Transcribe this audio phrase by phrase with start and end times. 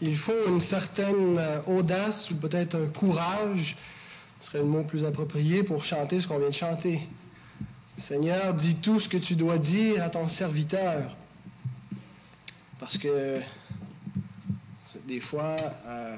[0.00, 3.76] il faut une certaine euh, audace ou peut-être un courage,
[4.38, 7.00] ce serait le mot plus approprié, pour chanter ce qu'on vient de chanter.
[7.96, 11.16] Seigneur, dis tout ce que tu dois dire à ton serviteur.
[12.78, 13.40] Parce que
[15.06, 15.56] des fois,
[15.86, 16.16] euh,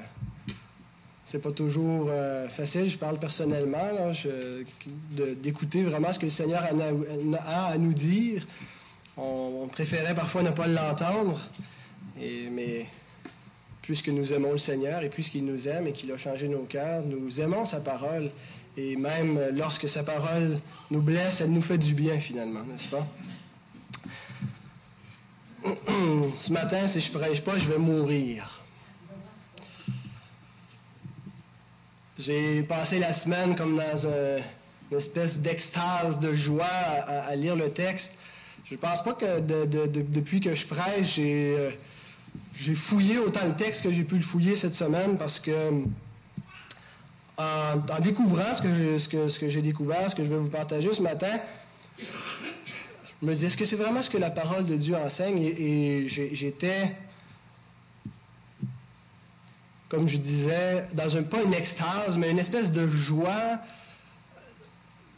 [1.25, 2.89] c'est pas toujours euh, facile.
[2.89, 4.11] Je parle personnellement,
[5.41, 8.45] d'écouter vraiment ce que le Seigneur a, à nous dire.
[9.17, 11.39] On, préférait parfois ne pas l'entendre,
[12.17, 12.85] mais
[13.81, 17.03] puisque nous aimons le Seigneur et puisqu'il nous aime et qu'il a changé nos cœurs,
[17.03, 18.31] nous aimons sa parole.
[18.77, 20.59] Et même lorsque sa parole
[20.89, 23.07] nous blesse, elle nous fait du bien finalement, n'est-ce pas?
[26.37, 28.61] Ce matin, si je prêche pas, je vais mourir.
[32.17, 38.13] J'ai passé la semaine comme dans une espèce d'extase, de joie à, lire le texte.
[38.65, 41.71] Je ne pense pas que depuis que je prêche, euh,
[42.53, 45.83] j'ai fouillé autant le texte que j'ai pu le fouiller cette semaine parce que
[47.37, 48.61] en, découvrant ce
[49.07, 51.39] que, ce que j'ai découvert, ce que je vais vous partager ce matin,
[53.21, 55.37] je me dis, est-ce que c'est vraiment ce que la parole de Dieu enseigne?
[55.39, 56.95] Et, j'étais,
[59.89, 63.59] comme je disais, dans un, pas une extase, mais une espèce de joie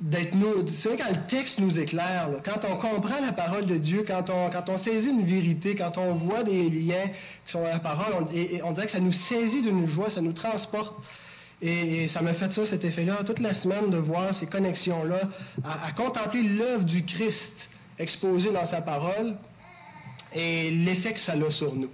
[0.03, 0.67] d'être nous.
[0.67, 4.29] C'est vrai quand le texte nous éclaire, quand on comprend la parole de Dieu, quand
[4.29, 7.07] on, quand on saisit une vérité, quand on voit des liens
[7.45, 8.25] qui sont dans la parole,
[8.63, 10.93] on, dirait que ça nous saisit d'une joie, ça nous transporte.
[11.61, 15.21] Et, ça m'a fait ça, cet effet-là, toute la semaine, de voir ces connexions-là,
[15.63, 19.35] à, contempler l'œuvre du Christ exposé dans sa parole
[20.35, 21.89] et l'effet que ça a sur nous.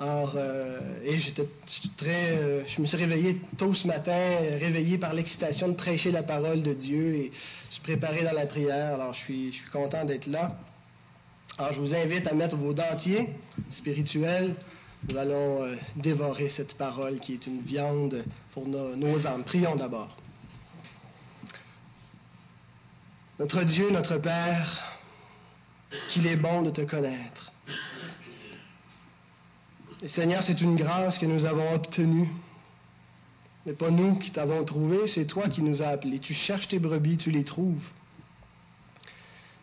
[0.00, 1.48] Alors, euh, et j'étais
[1.96, 6.24] très, euh, je me suis réveillé tôt ce matin, réveillé par l'excitation de prêcher la
[6.24, 7.32] parole de Dieu et
[7.70, 8.94] se préparer dans la prière.
[8.94, 10.58] Alors, je suis, je suis content d'être là.
[11.58, 13.28] Alors, je vous invite à mettre vos dentiers
[13.70, 14.56] spirituels.
[15.08, 19.44] Nous allons euh, dévorer cette parole qui est une viande pour nos, nos âmes.
[19.44, 20.16] Prions d'abord.
[23.38, 24.98] Notre Dieu, notre Père,
[26.08, 27.52] qu'il est bon de te connaître.
[30.06, 32.28] Seigneur, c'est une grâce que nous avons obtenue.
[33.64, 36.18] Ce n'est pas nous qui t'avons trouvé, c'est toi qui nous as appelés.
[36.18, 37.90] Tu cherches tes brebis, tu les trouves.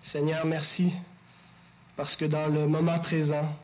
[0.01, 0.93] Seigneur, merci,
[1.95, 3.55] parce que dans le moment présent,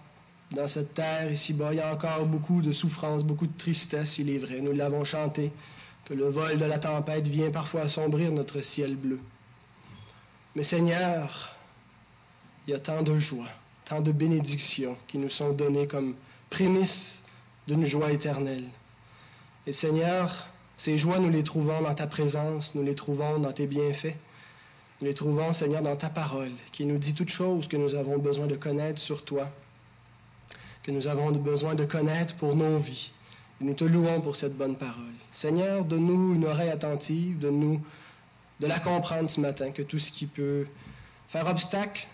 [0.51, 4.29] dans cette terre ici-bas, il y a encore beaucoup de souffrance, beaucoup de tristesse, il
[4.29, 4.61] est vrai.
[4.61, 5.51] Nous l'avons chanté,
[6.05, 9.19] que le vol de la tempête vient parfois assombrir notre ciel bleu.
[10.55, 11.55] Mais Seigneur,
[12.67, 13.49] il y a tant de joie,
[13.85, 16.16] tant de bénédictions qui nous sont données comme
[16.50, 17.22] prémisse
[17.68, 18.66] d'une joie éternelle.
[19.66, 20.47] Et Seigneur,
[20.78, 24.16] ces joies, nous les trouvons dans ta présence, nous les trouvons dans tes bienfaits.
[25.02, 28.18] Nous les trouvons, Seigneur, dans ta parole, qui nous dit toutes choses que nous avons
[28.18, 29.50] besoin de connaître sur toi,
[30.84, 33.12] que nous avons besoin de connaître pour nos vies.
[33.59, 35.14] Et nous te louons pour cette bonne parole.
[35.34, 37.81] Seigneur, donne-nous une oreille attentive, donne-nous
[38.59, 40.66] de la comprendre ce matin, que tout ce qui peut
[41.28, 42.08] faire obstacle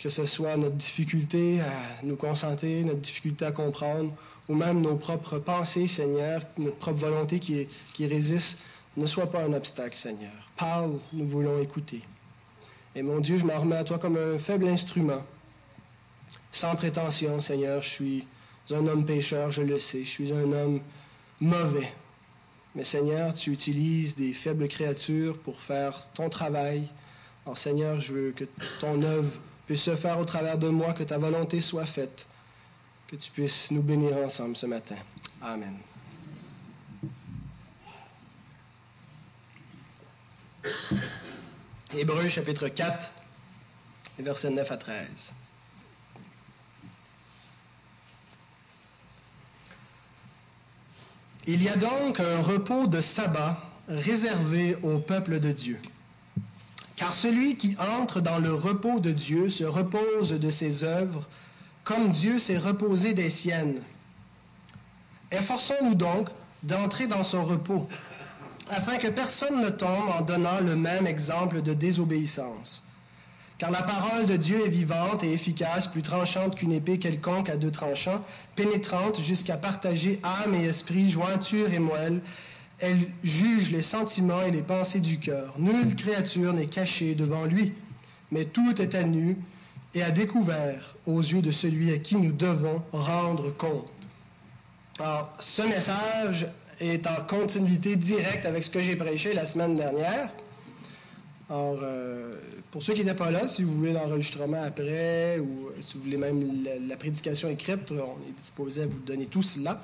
[0.00, 4.12] que ce soit notre difficulté à nous concentrer, notre difficulté à comprendre,
[4.48, 7.66] ou même nos propres pensées, Seigneur, notre propre volonté qui,
[8.06, 8.58] résiste,
[8.96, 10.32] ne soit pas un obstacle, Seigneur.
[10.56, 12.02] Parle, nous voulons écouter.
[12.94, 15.22] Et mon Dieu, je m'en remets à toi comme un faible instrument,
[16.50, 17.82] sans prétention, Seigneur.
[17.82, 18.28] Je suis
[18.70, 20.04] un homme pécheur, je le sais.
[20.04, 20.80] Je suis un homme
[21.40, 21.92] mauvais.
[22.74, 26.88] Mais Seigneur, tu utilises des faibles créatures pour faire ton travail.
[27.44, 28.44] Alors Seigneur, je veux que
[28.80, 29.30] ton œuvre
[29.68, 32.24] puisse se faire au travers de moi, que ta volonté soit faite,
[33.06, 34.96] que tu puisses nous bénir ensemble ce matin.
[35.42, 35.76] Amen.
[41.94, 43.12] Hébreu chapitre 4,
[44.20, 45.32] versets 9 à 13.
[51.46, 55.78] Il y a donc un repos de sabbat réservé au peuple de Dieu.
[56.98, 61.28] Car celui qui entre dans le repos de Dieu se repose de ses œuvres,
[61.84, 63.80] comme Dieu s'est reposé des siennes.
[65.30, 66.28] Efforçons-nous donc
[66.64, 67.88] d'entrer dans son repos,
[68.68, 72.82] afin que personne ne tombe en donnant le même exemple de désobéissance.
[73.58, 77.56] Car la parole de Dieu est vivante et efficace, plus tranchante qu'une épée quelconque à
[77.56, 78.24] deux tranchants,
[78.56, 82.22] pénétrante jusqu'à partager âme et esprit, jointure et moelle,
[82.80, 85.54] elle juge les sentiments et les pensées du cœur.
[85.58, 87.72] Nulle créature n'est cachée devant lui,
[88.30, 89.36] mais tout est à nu
[89.94, 93.88] et à découvert aux yeux de celui à qui nous devons rendre compte.
[94.98, 96.46] Alors, ce message
[96.80, 100.30] est en continuité directe avec ce que j'ai prêché la semaine dernière.
[101.50, 102.36] Alors, euh,
[102.70, 106.18] pour ceux qui n'étaient pas là, si vous voulez l'enregistrement après ou si vous voulez
[106.18, 109.80] même la, prédication écrite, on est disposé à vous donner tout cela.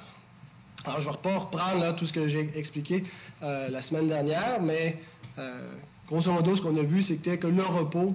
[0.85, 3.05] Alors, je ne vais pas reprendre tout ce que j'ai expliqué
[3.43, 4.99] euh, la semaine dernière, mais
[5.39, 5.73] euh,
[6.07, 8.15] grosso modo, ce qu'on a vu, c'était que le repos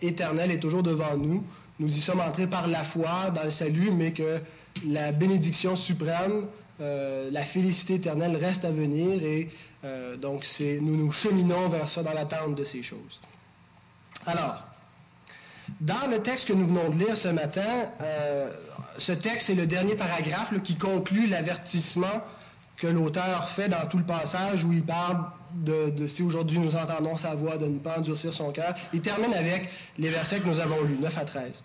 [0.00, 1.44] éternel est toujours devant nous.
[1.78, 4.40] Nous y sommes entrés par la foi dans le salut, mais que
[4.86, 6.46] la bénédiction suprême,
[6.80, 9.50] la félicité éternelle reste à venir et
[9.84, 13.20] euh, donc, nous nous cheminons vers ça dans l'attente de ces choses.
[14.26, 14.62] Alors,
[15.80, 18.52] dans le texte que nous venons de lire ce matin, euh,
[18.98, 22.22] ce texte est le dernier paragraphe qui conclut l'avertissement
[22.76, 25.24] que l'auteur fait dans tout le passage où il parle
[25.54, 28.74] de, si aujourd'hui nous entendons sa voix, de ne pas endurcir son cœur.
[28.92, 29.68] Il termine avec
[29.98, 31.62] les versets que nous avons lus, 9 à 13.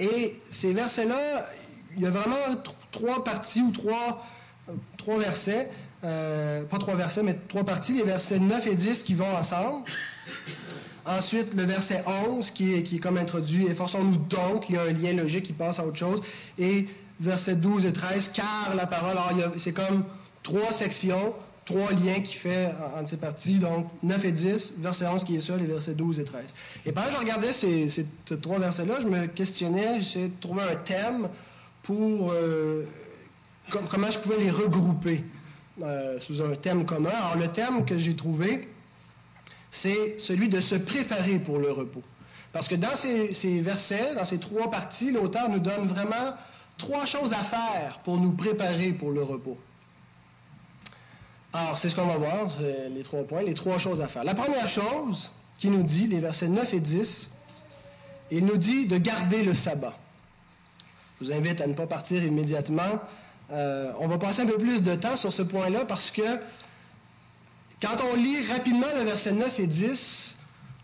[0.00, 1.48] Et ces versets-là,
[1.96, 4.26] il y a vraiment trois parties ou trois,
[4.98, 5.70] trois versets
[6.04, 9.84] euh, pas trois versets, mais trois parties, les versets 9 et 10 qui vont ensemble.
[11.06, 15.12] Ensuite, le verset 11 qui est, comme introduit, efforçons-nous donc, il y a un lien
[15.12, 16.22] logique qui passe à autre chose.
[16.58, 16.88] Et
[17.20, 20.04] versets 12 et 13, car la parole, c'est comme
[20.42, 21.32] trois sections,
[21.64, 25.40] trois liens qui fait entre ces parties, donc 9 et 10, verset 11 qui est
[25.40, 26.42] seul et versets 12 et 13.
[26.84, 28.06] Et pendant que je regardais ces, ces
[28.42, 31.28] trois versets-là, je me questionnais, j'ai trouvé un thème
[31.84, 32.84] pour euh,
[33.70, 35.22] comment je pouvais les regrouper.
[35.82, 37.10] Euh, sous un thème commun.
[37.10, 38.66] Alors le thème que j'ai trouvé,
[39.76, 42.02] c'est celui de se préparer pour le repos.
[42.52, 46.34] Parce que dans ces, versets, dans ces trois parties, l'auteur nous donne vraiment
[46.78, 49.58] trois choses à faire pour nous préparer pour le repos.
[51.52, 52.48] Alors, c'est ce qu'on va voir,
[52.90, 54.24] les trois points, les trois choses à faire.
[54.24, 57.30] La première chose qui nous dit, les versets 9 et 10,
[58.30, 59.94] il nous dit de garder le sabbat.
[61.20, 63.00] Je vous invite à ne pas partir immédiatement
[63.52, 66.40] euh, on va passer un peu plus de temps sur ce point-là parce que
[67.80, 70.36] quand on lit rapidement le verset 9 et 10,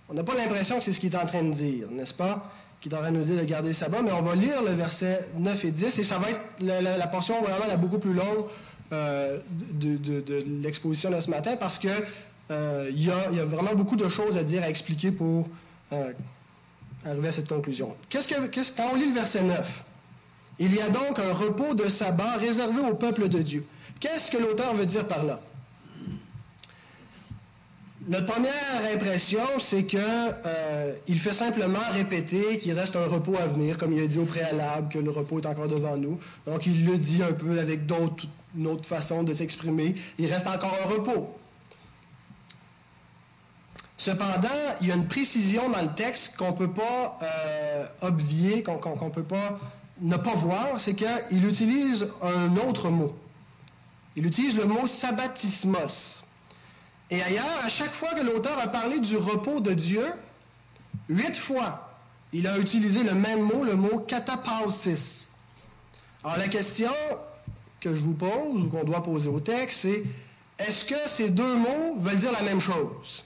[0.08, 2.52] on n'a pas l'impression que c'est ce qu'il est en train de dire, n'est-ce pas?
[2.80, 4.72] Qu'il est en de nous dire de garder le sabbat, mais on va lire le
[4.72, 8.46] verset 9 et 10 et ça va être la, portion vraiment la beaucoup plus longue
[8.92, 11.88] euh, de, l'exposition de ce matin parce que
[12.50, 15.48] euh, il, y a, vraiment beaucoup de choses à dire, à expliquer pour
[17.04, 17.94] arriver à cette conclusion.
[18.10, 18.20] Quand
[18.92, 19.84] on lit le verset 9,
[20.58, 23.64] il y a donc un repos de sabbat réservé au peuple de Dieu.
[24.00, 25.40] Qu'est-ce que l'auteur veut dire par là?
[28.08, 33.78] Notre première impression, c'est qu'il euh, fait simplement répéter qu'il reste un repos à venir,
[33.78, 36.18] comme il a dit au préalable, que le repos est encore devant nous.
[36.44, 38.26] Donc il le dit un peu avec d'autres,
[38.56, 39.94] une autre façon de s'exprimer.
[40.18, 41.36] Il reste encore un repos.
[43.96, 44.48] Cependant,
[44.80, 48.74] il y a une précision dans le texte qu'on ne peut pas euh, obvier, qu'on
[48.74, 49.60] ne peut pas
[50.00, 53.14] ne pas voir, c'est qu'il utilise un autre mot.
[54.16, 56.21] Il utilise le mot sabbatismos.
[57.10, 60.04] Et ailleurs, à chaque fois que l'auteur a parlé du repos de Dieu,
[61.08, 61.90] huit fois,
[62.32, 65.28] il a utilisé le même mot, le mot katapausis.
[66.24, 66.92] Alors la question
[67.80, 70.04] que je vous pose, ou qu'on doit poser au texte, c'est
[70.58, 73.24] est-ce que ces deux mots veulent dire la même chose?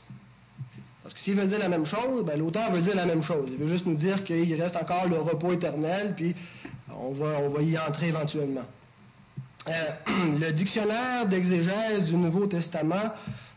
[1.02, 3.48] Parce que s'ils veulent dire la même chose, ben, l'auteur veut dire la même chose.
[3.52, 6.34] Il veut juste nous dire qu'il reste encore le repos éternel, puis
[6.90, 8.64] on va, on va y entrer éventuellement.
[9.68, 9.72] Euh,
[10.40, 13.12] le dictionnaire d'exégèse du Nouveau Testament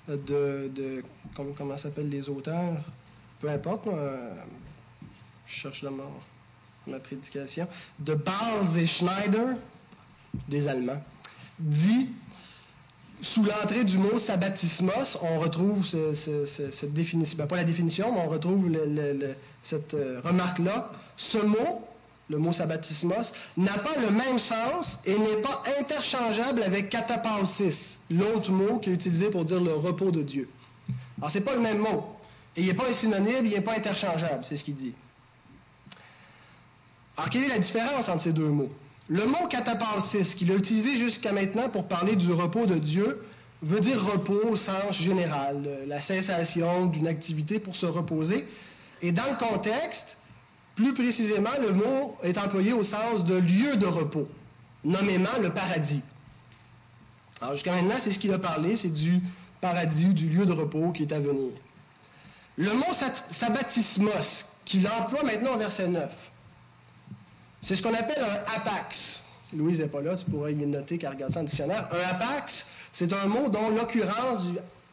[0.09, 1.03] de, de
[1.35, 2.77] comment, s'appellent les auteurs,
[3.39, 3.87] peu importe,
[5.45, 5.91] je cherche dans
[6.87, 7.67] ma, prédication,
[7.99, 9.55] de Barnes et Schneider,
[10.47, 11.03] des Allemands,
[11.59, 12.09] dit
[13.21, 18.29] sous l'entrée du mot sabbatismos, on retrouve cette définition, ben, pas la définition, mais on
[18.29, 18.71] retrouve
[19.61, 20.91] cette euh, remarque-là.
[21.17, 21.85] Ce mot
[22.29, 28.51] le mot sabbatismos, n'a pas le même sens et n'est pas interchangeable avec katapausis, l'autre
[28.51, 30.47] mot qui est utilisé pour dire le repos de Dieu.
[31.17, 32.15] Alors, c'est pas le même mot.
[32.55, 34.93] Il n'est pas un synonyme, il n'est pas interchangeable, c'est ce qu'il dit.
[37.17, 38.71] Alors, quelle est la différence entre ces deux mots?
[39.07, 43.25] Le mot katapausis, qu'il a utilisé jusqu'à maintenant pour parler du repos de Dieu,
[43.61, 48.47] veut dire repos au sens général, la cessation d'une activité pour se reposer.
[49.01, 50.15] Et dans le contexte,
[50.79, 54.29] plus précisément, le mot est employé au sens de lieu de repos,
[54.85, 56.01] nommément le paradis.
[57.41, 59.19] Alors jusqu'à maintenant, c'est ce qu'il a parlé, c'est du
[59.59, 61.51] paradis, du lieu de repos qui est à venir.
[62.55, 62.93] Le mot
[63.29, 66.09] sabbatismos, qu'il emploie maintenant au verset 9,
[67.59, 69.21] c'est ce qu'on appelle un apax.
[69.53, 71.89] Louise n'est pas là, tu pourrais y noter qu'elle regarde ça en dictionnaire.
[71.91, 74.45] Un apax, c'est un mot dont l'occurrence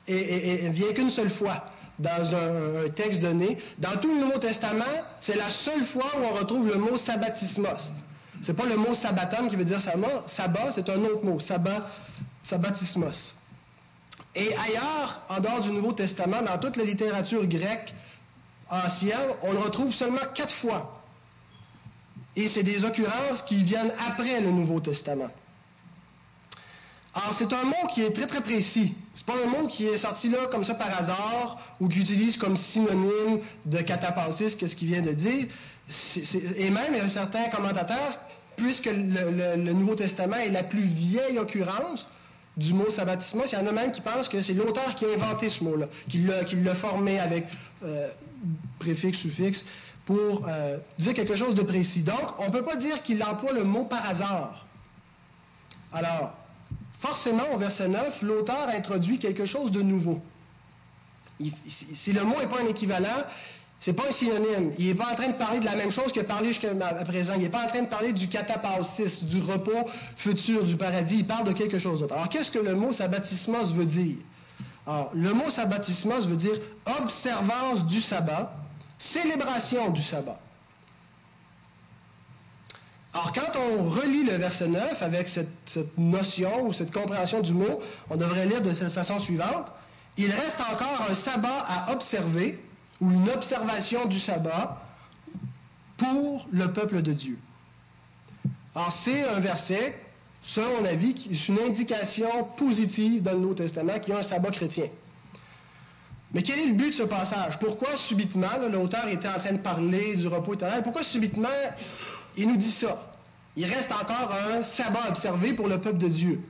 [0.08, 1.64] vient qu'une seule fois
[1.98, 3.58] dans un, texte donné.
[3.78, 4.84] Dans tout le Nouveau Testament,
[5.20, 7.92] c'est la seule fois où on retrouve le mot sabbatismos.
[8.42, 11.88] C'est pas le mot sabbaton qui veut dire sabbat, c'est un autre mot, sabbat,
[12.42, 13.34] sabbatismos.
[14.34, 17.94] Et ailleurs, en dehors du Nouveau Testament, dans toute la littérature grecque
[18.68, 21.00] ancienne, on le retrouve seulement quatre fois.
[22.34, 25.30] Et c'est des occurrences qui viennent après le Nouveau Testament.
[27.16, 28.94] Alors, c'est un mot qui est très, très précis.
[29.14, 32.36] C'est pas un mot qui est sorti là comme ça par hasard ou qui utilise
[32.36, 35.46] comme synonyme de catapausis, qu'est-ce qu'il vient de dire.
[36.56, 38.18] et même, il y a certains commentateurs,
[38.56, 42.06] puisque le, Nouveau Testament est la plus vieille occurrence
[42.58, 45.08] du mot sabbatismos, il y en a même qui pensent que c'est l'auteur qui a
[45.14, 47.46] inventé ce mot-là, qui l'a formé avec
[47.82, 48.08] euh,
[48.78, 49.64] préfixe, suffixe,
[50.04, 52.02] pour euh, dire quelque chose de précis.
[52.02, 54.66] Donc, on ne peut pas dire qu'il emploie le mot par hasard.
[55.92, 56.32] Alors,
[56.98, 60.20] forcément, au verset 9, l'auteur introduit quelque chose de nouveau.
[61.66, 63.24] si le mot n'est pas un équivalent,
[63.78, 64.72] c'est pas un synonyme.
[64.78, 66.74] Il n'est pas en train de parler de la même chose a parlé jusqu'à
[67.04, 67.34] présent.
[67.36, 71.18] Il n'est pas en train de parler du catapausis, du repos futur du paradis.
[71.18, 72.14] Il parle de quelque chose d'autre.
[72.14, 74.16] Alors, qu'est-ce que le mot sabbatismos veut dire?
[74.86, 76.58] Alors, le mot sabbatismos veut dire
[77.00, 78.52] observance du sabbat,
[78.98, 80.40] célébration du sabbat.
[83.16, 85.48] Alors, quand on relit le verset 9 avec cette,
[85.96, 87.80] notion ou cette compréhension du mot,
[88.10, 89.72] on devrait lire de cette façon suivante.
[90.18, 92.62] Il reste encore un sabbat à observer
[93.00, 94.82] ou une observation du sabbat
[95.96, 97.38] pour le peuple de Dieu.
[98.74, 99.98] Alors, c'est un verset,
[100.42, 104.20] selon mon avis, qui est une indication positive dans le Nouveau Testament qu'il y a
[104.20, 104.88] un sabbat chrétien.
[106.34, 107.58] Mais quel est le but de ce passage?
[107.60, 111.48] Pourquoi subitement, l'auteur était en train de parler du repos éternel, pourquoi subitement
[112.36, 113.12] il nous dit ça.
[113.56, 116.40] Il reste encore un sabbat observé pour le peuple de Dieu.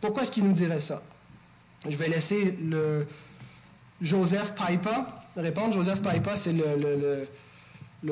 [0.00, 1.02] Pourquoi est-ce qu'il nous dirait ça?
[1.88, 3.06] Je vais laisser le
[4.00, 5.72] Joseph Paipa répondre.
[5.72, 7.28] Joseph Paipa, c'est le,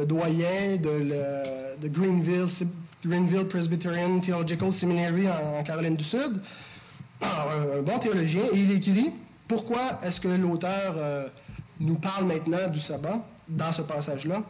[0.06, 6.40] doyen de, Greenville, Presbyterian Theological Seminary en, Caroline du Sud.
[7.20, 8.44] un, bon théologien.
[8.52, 9.12] Et il écrit
[9.48, 11.28] pourquoi est-ce que l'auteur euh,
[11.80, 14.42] nous parle maintenant du sabbat dans ce passage-là?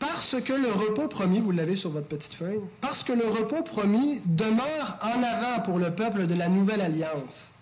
[0.00, 3.62] Parce que le repos promis, vous l'avez sur votre petite feuille, parce que le repos
[3.62, 7.52] promis demeure en avant pour le peuple de la nouvelle alliance.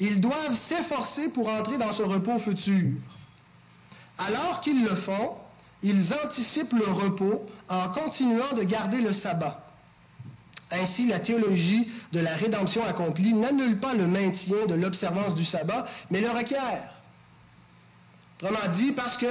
[0.00, 2.92] Ils doivent s'efforcer pour entrer dans ce repos futur.
[4.18, 5.32] Alors qu'ils le font,
[5.82, 9.62] ils anticipent le repos en continuant de garder le sabbat.
[10.70, 15.86] Ainsi, la théologie de la rédemption accomplie n'annule pas le maintien de l'observance du sabbat,
[16.10, 16.88] mais le requiert.
[18.40, 19.26] Autrement dit, parce que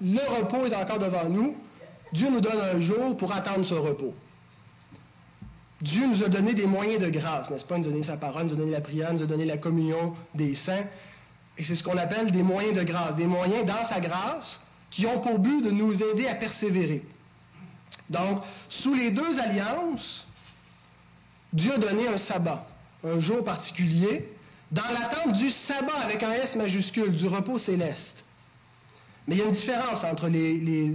[0.00, 1.56] le repos est encore devant nous,
[2.12, 4.14] Dieu nous donne un jour pour attendre ce repos.
[5.80, 7.76] Dieu nous a donné des moyens de grâce, n'est-ce pas?
[7.76, 9.26] Il nous a donné sa parole, il nous a donné la prière, il nous a
[9.26, 10.86] donné la communion des saints.
[11.56, 14.58] Et c'est ce qu'on appelle des moyens de grâce, des moyens dans sa grâce
[14.90, 17.04] qui ont pour but de nous aider à persévérer.
[18.10, 20.26] Donc, sous les deux alliances,
[21.52, 22.66] Dieu a donné un sabbat,
[23.04, 24.28] un jour particulier,
[24.72, 28.24] dans l'attente du sabbat avec un S majuscule, du repos céleste.
[29.28, 30.30] Mais il y a une différence entre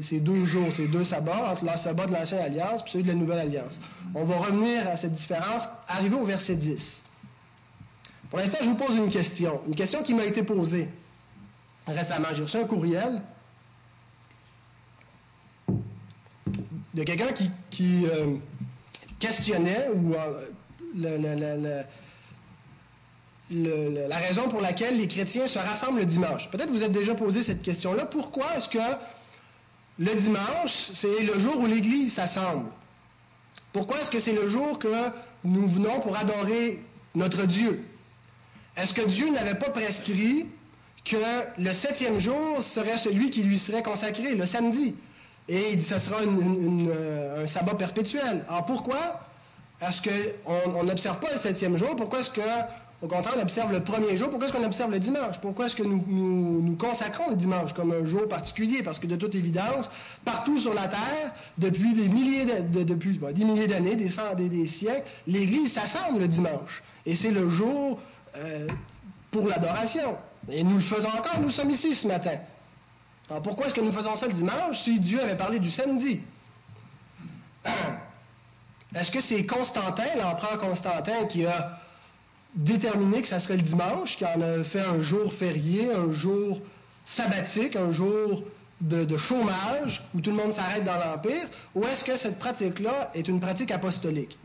[0.01, 3.09] ces deux jours, ces deux sabbats, entre le sabbat de l'Ancienne Alliance et celui de
[3.09, 3.79] la Nouvelle Alliance.
[4.15, 7.03] On va revenir à cette différence, arrivé au verset 10.
[8.31, 10.89] Pour l'instant, je vous pose une question, une question qui m'a été posée
[11.85, 12.29] récemment.
[12.33, 13.21] J'ai reçu un courriel
[15.67, 17.33] de quelqu'un
[17.69, 18.37] qui, euh,
[19.19, 20.47] questionnait ou euh,
[20.95, 21.83] le,
[23.51, 26.49] la raison pour laquelle les chrétiens se rassemblent le dimanche.
[26.49, 28.05] Peut-être vous êtes déjà posé cette question-là.
[28.05, 28.79] Pourquoi est-ce que
[29.99, 32.65] le dimanche, c'est le jour où l'Église s'assemble?
[33.73, 35.09] Pourquoi est-ce que c'est le jour que
[35.43, 36.83] nous venons pour adorer
[37.15, 37.83] notre Dieu?
[38.77, 40.47] Est-ce que Dieu n'avait pas prescrit
[41.05, 41.17] que
[41.57, 44.95] le septième jour serait celui qui lui serait consacré, le samedi?
[45.49, 48.45] Et ce sera euh, un sabbat perpétuel.
[48.47, 49.19] Alors pourquoi
[49.81, 51.95] est-ce qu'on n'observe pas le septième jour?
[51.95, 52.41] Pourquoi est-ce que
[53.03, 54.29] au contraire, on observe le premier jour.
[54.29, 55.37] Pourquoi est-ce qu'on observe le dimanche?
[55.41, 58.81] Pourquoi est-ce que nous, nous, consacrons le dimanche comme un jour particulier?
[58.81, 59.89] Parce que de toute évidence,
[60.23, 64.65] partout sur la Terre, depuis des milliers de, depuis, des milliers d'années, des, des, des,
[64.67, 66.81] siècles, l'Église s'assemble le dimanche.
[67.05, 67.99] Et c'est le jour
[68.37, 68.67] euh,
[69.31, 70.15] pour l'adoration.
[70.49, 72.37] Et nous le faisons encore, nous sommes ici ce matin.
[73.29, 76.21] Alors pourquoi est-ce que nous faisons ça le dimanche si Dieu avait parlé du samedi?
[78.95, 81.79] Est-ce que c'est Constantin, l'empereur Constantin, qui a
[82.55, 86.61] déterminé que ça serait le dimanche, qui en a fait un jour férié, un jour
[87.05, 88.43] sabbatique, un jour
[88.81, 93.27] de, chômage, où tout le monde s'arrête dans l'Empire, ou est-ce que cette pratique-là est
[93.27, 94.37] une pratique apostolique?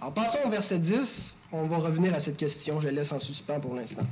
[0.00, 3.20] En passant au verset 10, on va revenir à cette question, je la laisse en
[3.20, 4.06] suspens pour l'instant.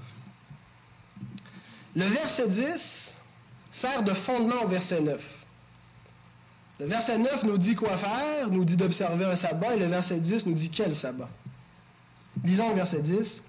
[1.95, 3.15] Le verset 10
[3.71, 5.21] sert de fondement au verset 9.
[6.81, 10.19] Le verset 9 nous dit quoi faire, nous dit d'observer un sabbat, et le verset
[10.19, 11.29] 10 nous dit quel sabbat?
[12.45, 13.43] Lisons le verset 10.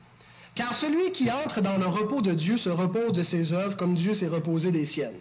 [0.55, 3.95] Car celui qui entre dans le repos de Dieu se repose de ses œuvres comme
[3.95, 5.19] Dieu s'est reposé des siennes.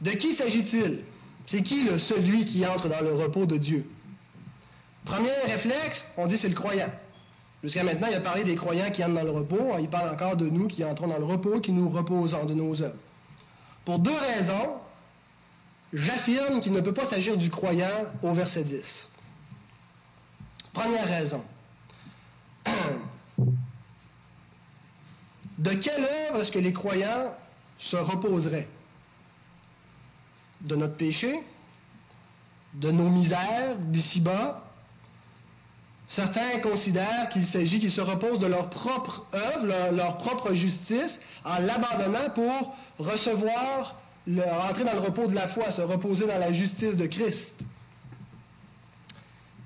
[0.00, 1.00] De qui s'agit-il?
[1.46, 3.88] C'est qui le celui qui entre dans le repos de Dieu?
[5.04, 6.90] Premier réflexe, on dit c'est le croyant.
[7.62, 9.78] Jusqu'à maintenant, il a parlé des croyants qui entrent dans le repos.
[9.80, 12.82] Il parle encore de nous qui entrons dans le repos, qui nous reposons de nos
[12.82, 12.98] œuvres.
[13.84, 14.74] Pour deux raisons,
[15.92, 19.08] j'affirme qu'il ne peut pas s'agir du croyant au verset 10.
[20.78, 21.42] Première raison.
[25.58, 27.34] De quelle œuvre est-ce que les croyants
[27.78, 28.68] se reposeraient?
[30.60, 31.42] De notre péché?
[32.74, 34.62] De nos misères d'ici-bas?
[36.06, 41.58] Certains considèrent qu'il s'agit qu'ils se reposent de leur propre œuvre, leur, propre justice, en
[41.58, 43.96] l'abandonnant pour recevoir,
[44.28, 47.64] le, rentrer dans le repos de la foi, se reposer dans la justice de Christ.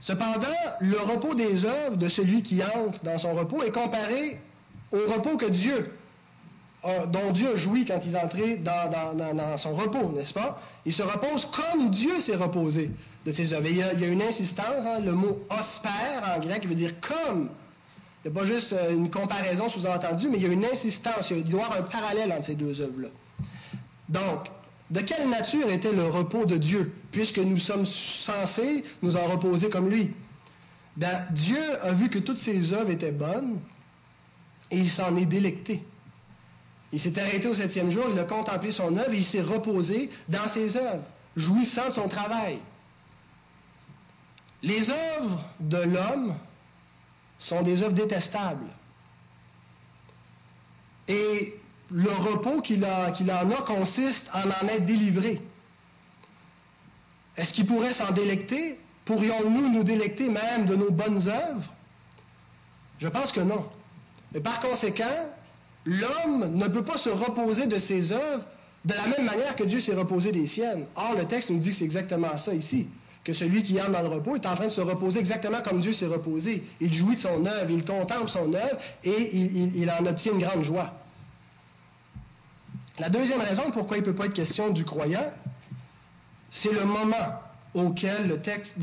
[0.02, 0.49] Cependant,
[0.80, 4.40] le repos des œuvres de celui qui entre dans son repos est comparé
[4.90, 5.92] au repos que Dieu
[7.12, 10.61] dont Dieu jouit quand il est entré dans, son repos, n'est-ce pas?
[10.85, 12.90] Il se repose comme Dieu s'est reposé
[13.25, 13.68] de ses œuvres.
[13.68, 15.88] il, y a, une insistance, hein, le mot osper
[16.37, 17.50] en grec, veut dire comme.
[18.25, 21.30] Il n'y a pas juste euh, une comparaison sous-entendue, mais il y a une insistance,
[21.30, 23.09] il doit y avoir un parallèle entre ces deux œuvres-là.
[24.09, 24.49] Donc,
[24.93, 29.71] de quelle nature était le repos de Dieu, puisque nous sommes censés nous en reposer
[29.71, 30.11] comme lui?
[30.99, 33.59] Ben, Dieu a vu que toutes ses œuvres étaient bonnes
[34.71, 35.83] et il s'en est délecté.
[36.93, 40.11] Il s'est arrêté au septième jour, il a contemplé son œuvre et il s'est reposé
[40.29, 41.05] dans ses œuvres,
[41.37, 42.59] jouissant de son travail.
[44.63, 46.35] Les œuvres de l'homme
[47.39, 48.69] sont des œuvres détestables.
[51.09, 51.55] Et
[51.93, 55.41] le repos qu'il en a consiste en en être délivré.
[57.37, 58.79] Est-ce qu'il pourrait s'en délecter?
[59.05, 61.73] Pourrions-nous nous délecter même de nos bonnes œuvres?
[62.99, 63.67] Je pense que non.
[64.35, 65.27] Et par conséquent,
[65.85, 68.45] L'homme ne peut pas se reposer de ses œuvres
[68.85, 70.85] de la même manière que Dieu s'est reposé des siennes.
[70.97, 72.89] Or, le texte nous dit que c'est exactement ça ici,
[73.25, 75.81] que celui qui entre dans le repos est en train de se reposer exactement comme
[75.81, 76.65] Dieu s'est reposé.
[76.81, 80.63] Il jouit de son œuvre, il contemple son œuvre et il, en obtient une grande
[80.63, 80.93] joie.
[82.99, 85.31] La deuxième raison pourquoi il ne peut pas être question du croyant,
[86.50, 87.41] c'est le moment
[87.75, 88.76] auquel, le texte,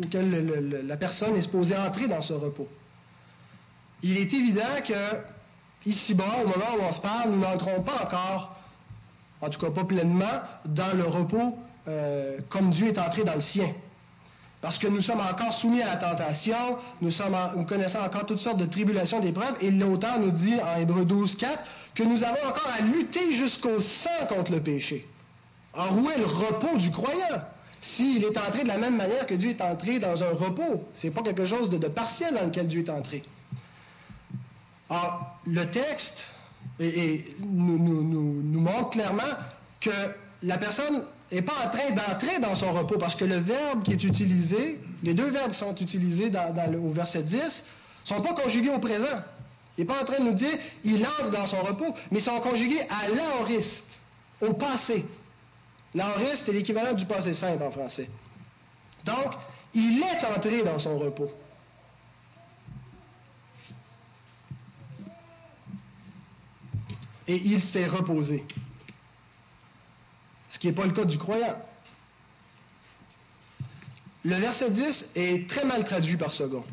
[0.00, 2.68] auquel la personne est supposée entrer dans ce repos.
[4.02, 4.94] Il est évident que
[5.84, 8.56] ici-bas, au moment où on se parle, nous n'entrons pas encore,
[9.40, 13.40] en tout cas pas pleinement, dans le repos euh, comme Dieu est entré dans le
[13.40, 13.72] sien.
[14.60, 17.10] Parce que nous sommes encore soumis à la tentation, nous,
[17.56, 21.36] nous connaissons encore toutes sortes de tribulations, d'épreuves, et l'auteur nous dit en Hébreu 12,
[21.36, 21.62] 4,
[21.98, 25.04] que nous avons encore à lutter jusqu'au sang contre le péché.
[25.74, 27.42] Alors où est le repos du croyant?
[27.80, 31.10] S'il est entré de la même manière que Dieu est entré dans un repos, c'est
[31.10, 33.24] pas quelque chose de partiel dans lequel Dieu est entré.
[34.88, 36.28] Alors, le texte
[36.78, 39.34] nous, montre clairement
[39.80, 39.90] que
[40.44, 43.92] la personne n'est pas en train d'entrer dans son repos, parce que le verbe qui
[43.92, 46.30] est utilisé, les deux verbes qui sont utilisés
[46.80, 47.48] au verset 10, ne
[48.04, 49.18] sont pas conjugués au présent.
[49.78, 52.22] Il n'est pas en train de nous dire il entre dans son repos, mais ils
[52.22, 53.86] sont conjugués à l'aoriste,
[54.42, 55.06] au passé.
[55.94, 58.10] L'aoriste est l'équivalent du passé simple en français.
[59.04, 59.32] Donc,
[59.72, 61.32] il est entré dans son repos.
[67.28, 68.44] et il s'est reposé.
[70.48, 71.62] Ce qui n'est pas le cas du croyant.
[74.24, 76.64] Le verset 10 est très mal traduit par second.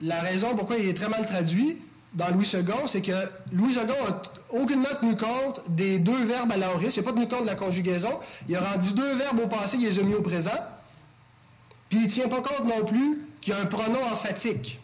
[0.00, 1.76] La raison pourquoi il est très mal traduit
[2.14, 6.56] dans Louis II, c'est que Louis II n'a aucunement tenu compte des deux verbes à
[6.56, 6.96] l'aoriste.
[6.96, 8.18] Il n'a pas tenu compte de la conjugaison.
[8.48, 10.50] Il a rendu deux verbes au passé, il les a mis au présent.
[11.88, 14.80] Puis il ne tient pas compte non plus qu'il y a un pronom emphatique.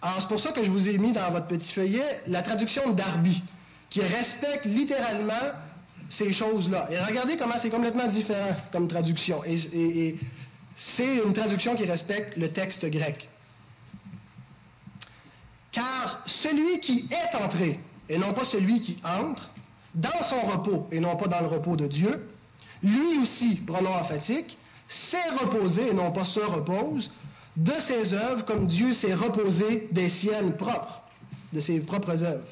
[0.00, 2.92] Alors, c'est pour ça que je vous ai mis dans votre petit feuillet la traduction
[2.92, 3.42] d'Arby,
[3.90, 5.52] qui respecte littéralement
[6.08, 6.88] ces choses-là.
[6.90, 9.42] Et regardez comment c'est complètement différent comme traduction.
[9.44, 10.16] Et,
[10.76, 13.28] c'est une traduction qui respecte le texte grec.
[15.72, 19.50] Car celui qui est entré, et non pas celui qui entre,
[19.94, 22.28] dans son repos, et non pas dans le repos de Dieu,
[22.82, 24.56] lui aussi, pronom emphatique,
[24.88, 27.12] s'est reposé, et non pas se repose,
[27.56, 31.02] de ses œuvres comme Dieu s'est reposé des siennes propres,
[31.52, 32.46] de ses propres œuvres.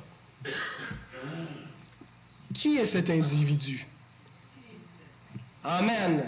[2.52, 3.86] Qui est cet individu?
[5.62, 6.24] Amen.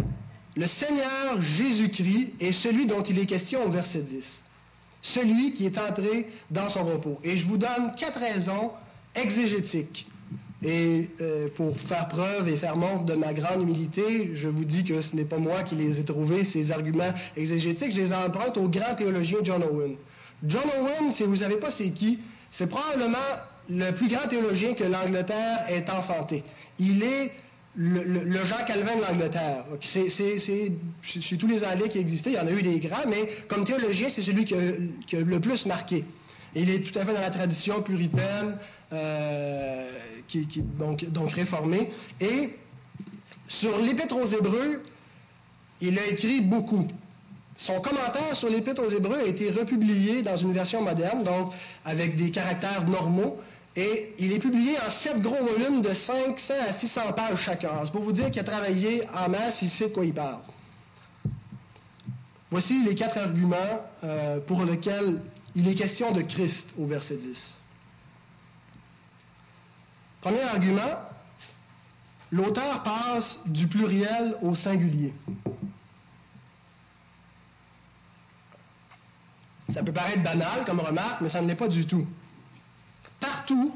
[0.56, 4.42] Le Seigneur Jésus-Christ est celui dont il est question au verset 10.
[5.02, 7.18] Celui qui est entré dans son repos.
[7.22, 8.72] Et je vous donne quatre raisons
[9.14, 10.06] exégétiques
[10.64, 14.84] Et euh, pour faire preuve et faire montre de ma grande humilité, je vous dis
[14.84, 17.92] que ce n'est pas moi qui les ai trouvés, ces arguments exégétiques.
[17.92, 19.94] Je les emprunte au grand théologien John Owen.
[20.44, 22.18] John Owen, si vous ne savez pas c'est qui,
[22.50, 23.18] c'est probablement
[23.68, 26.42] le plus grand théologien que l'Angleterre ait enfanté.
[26.78, 27.32] Il est
[27.78, 29.64] le, Jean Calvin de l'Angleterre.
[29.80, 33.28] C'est chez tous les Anglais qui existaient, il y en a eu des grands, mais
[33.46, 36.04] comme théologien, c'est celui qui a, le plus marqué.
[36.54, 38.56] il est tout à fait dans la tradition puritaine,
[38.92, 39.90] euh,
[40.26, 41.92] qui, donc réformée.
[42.20, 42.54] Et
[43.46, 44.82] sur l'Épître aux Hébreux,
[45.80, 46.88] il a écrit beaucoup.
[47.56, 51.52] Son commentaire sur l'Épître aux Hébreux a été republié dans une version moderne, donc
[51.84, 53.40] avec des caractères normaux,
[53.78, 57.70] et il est publié en sept gros volumes de 500 à 600 pages chacun.
[57.84, 60.40] C'est pour vous dire qu'il a travaillé en masse, il sait de quoi il parle.
[62.50, 65.22] Voici les quatre arguments euh, pour lesquels
[65.54, 67.56] il est question de Christ au verset 10.
[70.22, 70.98] Premier argument,
[72.32, 75.14] l'auteur passe du pluriel au singulier.
[79.68, 82.04] Ça peut paraître banal comme remarque, mais ça ne l'est pas du tout.
[83.20, 83.74] Partout,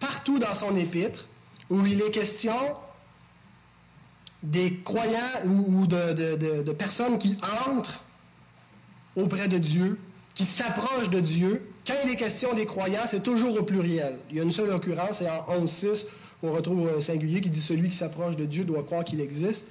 [0.00, 1.26] partout dans son épître,
[1.70, 2.54] où il est question
[4.42, 8.02] des croyants ou, de, personnes qui entrent
[9.16, 9.98] auprès de Dieu,
[10.34, 14.18] qui s'approchent de Dieu, quand il est question des croyants, c'est toujours au pluriel.
[14.30, 16.06] Il y a une seule occurrence, c'est en 11.6,
[16.42, 19.20] où on retrouve un singulier qui dit Celui qui s'approche de Dieu doit croire qu'il
[19.20, 19.66] existe,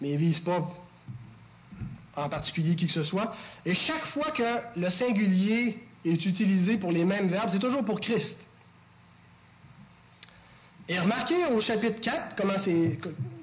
[0.00, 0.68] mais il ne vise pas
[2.16, 3.34] en particulier qui que ce soit.
[3.64, 4.42] Et chaque fois que
[4.76, 8.38] le singulier est utilisé pour les mêmes verbes, c'est toujours pour Christ.
[10.88, 12.98] Et remarquez au chapitre 4, comment c'est.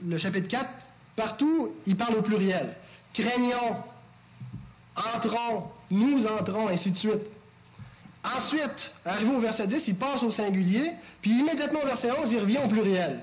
[0.05, 0.67] Le chapitre 4,
[1.15, 2.75] partout, il parle au pluriel.
[3.13, 3.77] Craignons,
[4.95, 7.31] entrons, nous entrons, ainsi de suite.
[8.23, 12.39] Ensuite, arrivé au verset 10, il passe au singulier, puis immédiatement au verset 11, il
[12.39, 13.21] revient au pluriel.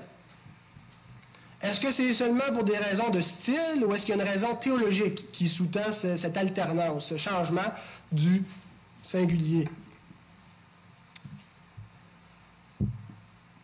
[1.61, 4.29] Est-ce que c'est seulement pour des raisons de style ou est-ce qu'il y a une
[4.29, 7.71] raison théologique qui sous-tend cette alternance, ce changement
[8.11, 8.43] du
[9.03, 9.67] singulier?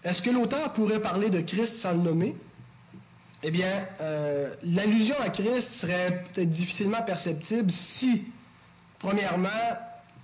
[0.04, 2.36] Est-ce que l'auteur pourrait parler de Christ sans le nommer?
[3.44, 8.24] Eh bien, euh, l'allusion à Christ serait peut-être difficilement perceptible si,
[9.00, 9.50] premièrement,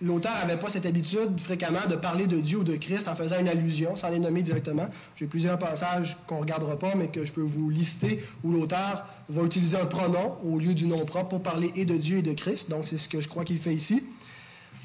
[0.01, 3.39] l'auteur n'avait pas cette habitude fréquemment de parler de Dieu ou de Christ en faisant
[3.39, 4.87] une allusion, sans les nommer directement.
[5.15, 9.05] J'ai plusieurs passages qu'on ne regardera pas, mais que je peux vous lister, où l'auteur
[9.29, 12.21] va utiliser un pronom au lieu du nom propre pour parler et de Dieu et
[12.21, 12.69] de Christ.
[12.69, 14.03] Donc, c'est ce que je crois qu'il fait ici.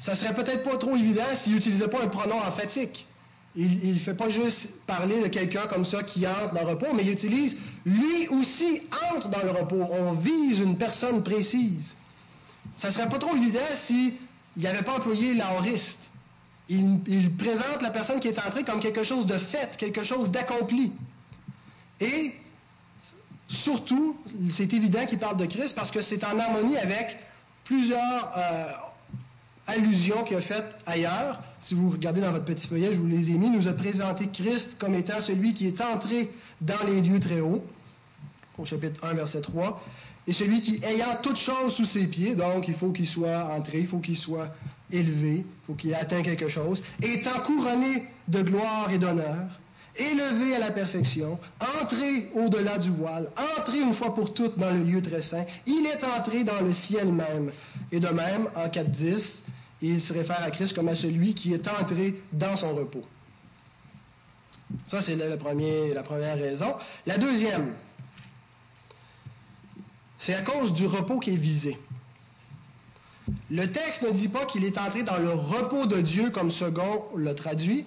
[0.01, 3.05] Ça serait peut-être pas trop évident s'il n'utilisait pas un pronom emphatique.
[3.55, 6.87] Il ne fait pas juste parler de quelqu'un comme ça qui entre dans le repos,
[6.93, 8.81] mais il utilise lui aussi
[9.13, 9.87] entre dans le repos.
[9.91, 11.95] On vise une personne précise.
[12.77, 14.17] Ça serait pas trop évident si
[14.57, 15.99] il n'avait pas employé l'aoriste.
[16.69, 20.93] Il, présente la personne qui est entrée comme quelque chose de fait, quelque chose d'accompli.
[21.99, 22.33] Et
[23.49, 24.15] surtout,
[24.49, 27.17] c'est évident qu'il parle de Christ parce que c'est en harmonie avec
[27.65, 28.71] plusieurs euh,
[29.71, 31.41] allusions qu'il a faites ailleurs.
[31.59, 34.27] Si vous regardez dans votre petit feuillet, je vous les ai mis, nous a présenté
[34.27, 36.31] Christ comme étant celui qui est entré
[36.61, 37.63] dans les lieux très hauts,
[38.57, 39.81] au chapitre 1, verset 3
[40.27, 43.79] et celui qui, ayant toutes choses sous ses pieds, donc il faut qu'il soit entré,
[43.79, 44.49] il faut qu'il soit
[44.91, 49.47] élevé, il faut qu'il ait atteint quelque chose, étant couronné de gloire et d'honneur,
[49.97, 51.39] élevé à la perfection,
[51.81, 55.85] entré au-delà du voile, entré une fois pour toutes dans le lieu très saint, il
[55.87, 57.51] est entré dans le ciel même.
[57.91, 59.39] Et de même, en 4.10,
[59.81, 63.03] il se réfère à Christ comme à celui qui est entré dans son repos.
[64.87, 66.75] Ça, c'est la première raison.
[67.05, 67.73] La deuxième,
[70.17, 71.77] c'est à cause du repos qui est visé.
[73.49, 77.05] Le texte ne dit pas qu'il est entré dans le repos de Dieu comme second
[77.15, 77.85] le traduit,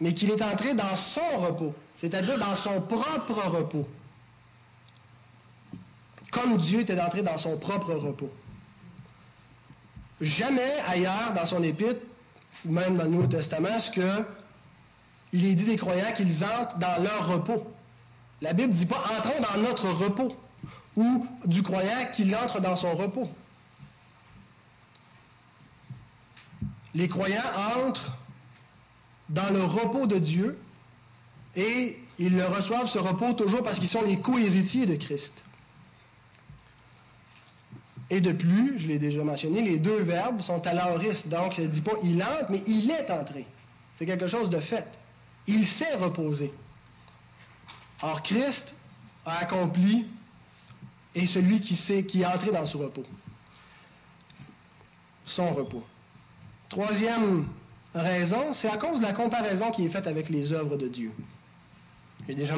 [0.00, 3.86] mais qu'il est entré dans son repos, c'est-à-dire dans son propre repos.
[6.30, 8.30] Comme Dieu était entré dans son propre repos.
[10.20, 12.00] Jamais ailleurs dans son épître,
[12.64, 14.24] même dans le Nouveau Testament, ce que
[15.32, 17.64] il est dit des croyants qu'ils entrent dans leur repos.
[18.42, 20.36] La Bible ne dit pas entrons dans notre repos
[20.96, 23.30] ou du croyant qu'il entre dans son repos.
[26.94, 27.42] Les croyants
[27.86, 28.16] entrent
[29.28, 30.58] dans le repos de Dieu
[31.54, 35.44] et ils le reçoivent ce repos toujours parce qu'ils sont les co-héritiers de Christ.
[38.10, 41.28] Et de plus, je l'ai déjà mentionné, les deux verbes sont à l'aoriste.
[41.28, 43.46] Donc, ça ne dit pas il entre, mais il est entré.
[43.96, 44.86] C'est quelque chose de fait.
[45.46, 46.52] Il s'est reposé.
[48.02, 48.74] Or, Christ
[49.24, 50.06] a accompli
[51.14, 53.06] et celui qui, sait, qui est entré dans ce repos.
[55.24, 55.84] Son repos.
[56.68, 57.46] Troisième
[57.94, 61.12] raison, c'est à cause de la comparaison qui est faite avec les œuvres de Dieu.
[62.26, 62.54] J'ai déjà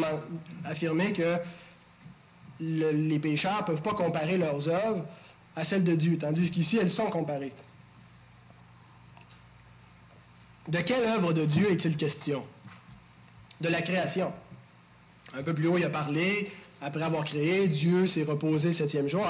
[0.64, 1.36] affirmé que
[2.60, 5.04] les pécheurs ne peuvent pas comparer leurs œuvres
[5.56, 7.52] à celles de Dieu, tandis qu'ici, elles sont comparées.
[10.68, 12.44] De quelle œuvre de Dieu est-il question?
[13.60, 14.32] De la création.
[15.34, 19.26] Un peu plus haut, il a parlé, après avoir créé, Dieu s'est reposé septième jour.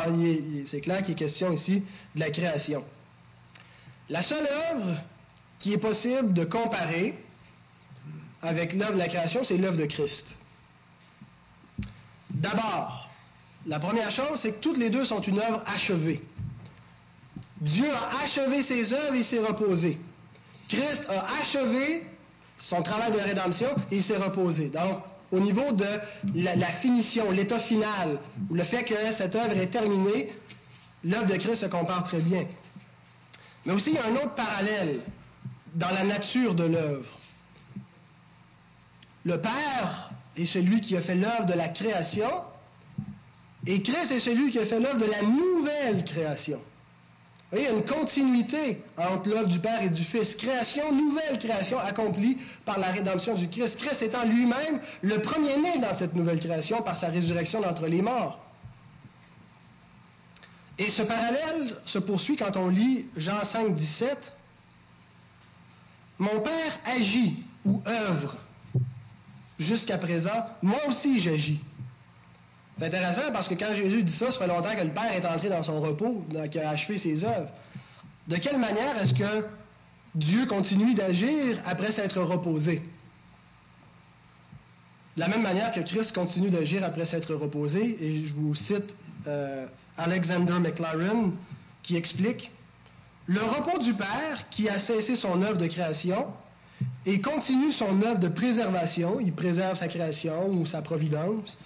[0.67, 2.85] C'est clair qu'il est question ici de la création.
[4.09, 4.97] La seule œuvre
[5.59, 7.17] qui est possible de comparer
[8.41, 10.37] avec l'œuvre de la création, c'est l'œuvre de Christ.
[12.31, 13.09] D'abord,
[13.67, 16.23] la première chose, c'est que toutes les deux sont une œuvre achevée.
[17.61, 19.99] Dieu a achevé ses œuvres et il s'est reposé.
[20.69, 22.05] Christ a achevé
[22.59, 24.69] son travail de rédemption et il s'est reposé.
[24.69, 25.87] Donc, au niveau de
[26.35, 28.19] la, finition, l'état final,
[28.51, 30.33] ou le fait que cette œuvre est terminée,
[31.05, 32.47] l'œuvre de Christ se compare très bien.
[33.65, 35.01] Mais aussi, il y a un autre parallèle
[35.75, 37.19] dans la nature de l'œuvre.
[39.25, 42.31] Le Père est celui qui a fait l'œuvre de la création,
[43.67, 46.61] et Christ est celui qui a fait l'œuvre de la nouvelle création.
[47.55, 50.35] Il y a une continuité entre l'œuvre du Père et du Fils.
[50.35, 53.79] Création, nouvelle création accomplie par la rédemption du Christ.
[53.79, 58.41] Christ étant lui-même le premier-né dans cette nouvelle création par sa résurrection d'entre les morts.
[60.79, 64.33] Et ce parallèle se poursuit quand on lit Jean 5, 17.
[66.19, 68.39] Mon Père agit ou œuvre
[69.59, 71.61] jusqu'à présent, moi aussi j'agis.
[72.79, 75.25] C'est intéressant parce que quand Jésus dit ça, ça fait longtemps que le Père est
[75.27, 77.49] entré dans son repos, qu'il a achevé ses œuvres.
[78.29, 79.47] De quelle manière est-ce que
[80.15, 82.83] Dieu continue d'agir après s'être reposé?
[85.17, 88.95] De la même manière que Christ continue d'agir après s'être reposé, et je vous cite
[89.27, 89.67] euh,
[89.99, 91.33] Alexander McLaren
[91.83, 92.51] qui explique
[93.27, 96.29] Le repos du Père qui a cessé son œuvre de création
[97.05, 101.59] et continue son œuvre de préservation, il préserve sa création ou sa providence,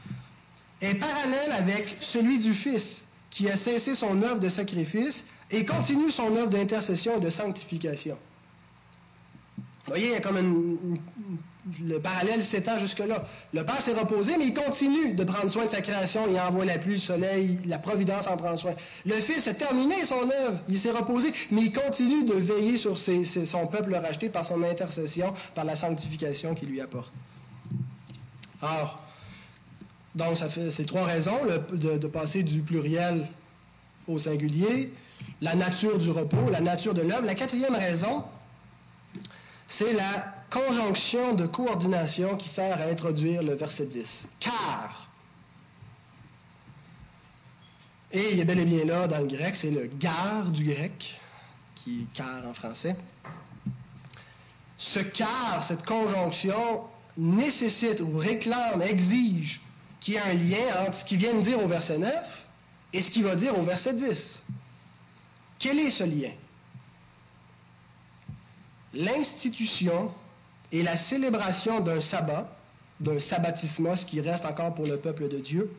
[0.80, 6.10] est parallèle avec celui du Fils, qui a cessé son œuvre de sacrifice et continue
[6.10, 8.16] son œuvre d'intercession et de sanctification.
[9.56, 10.88] Vous voyez, il y a comme
[11.82, 13.24] le parallèle s'étend jusque-là.
[13.52, 16.26] Le Père s'est reposé, mais il continue de prendre soin de sa création.
[16.28, 18.74] Il envoie la pluie, le soleil, la providence en prend soin.
[19.04, 20.60] Le Fils a terminé son œuvre.
[20.68, 25.34] Il s'est reposé, mais il continue de veiller sur son peuple racheté par son intercession,
[25.54, 27.12] par la sanctification qu'il lui apporte.
[28.62, 29.05] Or,
[30.16, 31.38] donc, ça fait ces trois raisons
[31.72, 33.29] de, passer du pluriel
[34.09, 34.90] au singulier,
[35.42, 37.26] la nature du repos, la nature de l'œuvre.
[37.26, 38.24] La quatrième raison,
[39.68, 44.26] c'est la conjonction de coordination qui sert à introduire le verset 10.
[44.40, 45.11] Car.
[48.11, 51.20] Et il est bel et bien là dans le grec, c'est le gar du grec,
[51.74, 52.96] qui est car en français.
[54.79, 56.85] Ce car, cette conjonction,
[57.18, 59.61] nécessite ou réclame, exige
[60.00, 62.12] qu'il y a un lien entre ce qu'il vient de dire au verset 9
[62.92, 64.42] et ce qu'il va dire au verset 10.
[65.59, 66.32] Quel est ce lien?
[68.94, 70.12] L'institution
[70.72, 72.48] et la célébration d'un sabbat,
[73.00, 75.70] d'un sabbatismos qui reste encore pour le peuple de Dieu,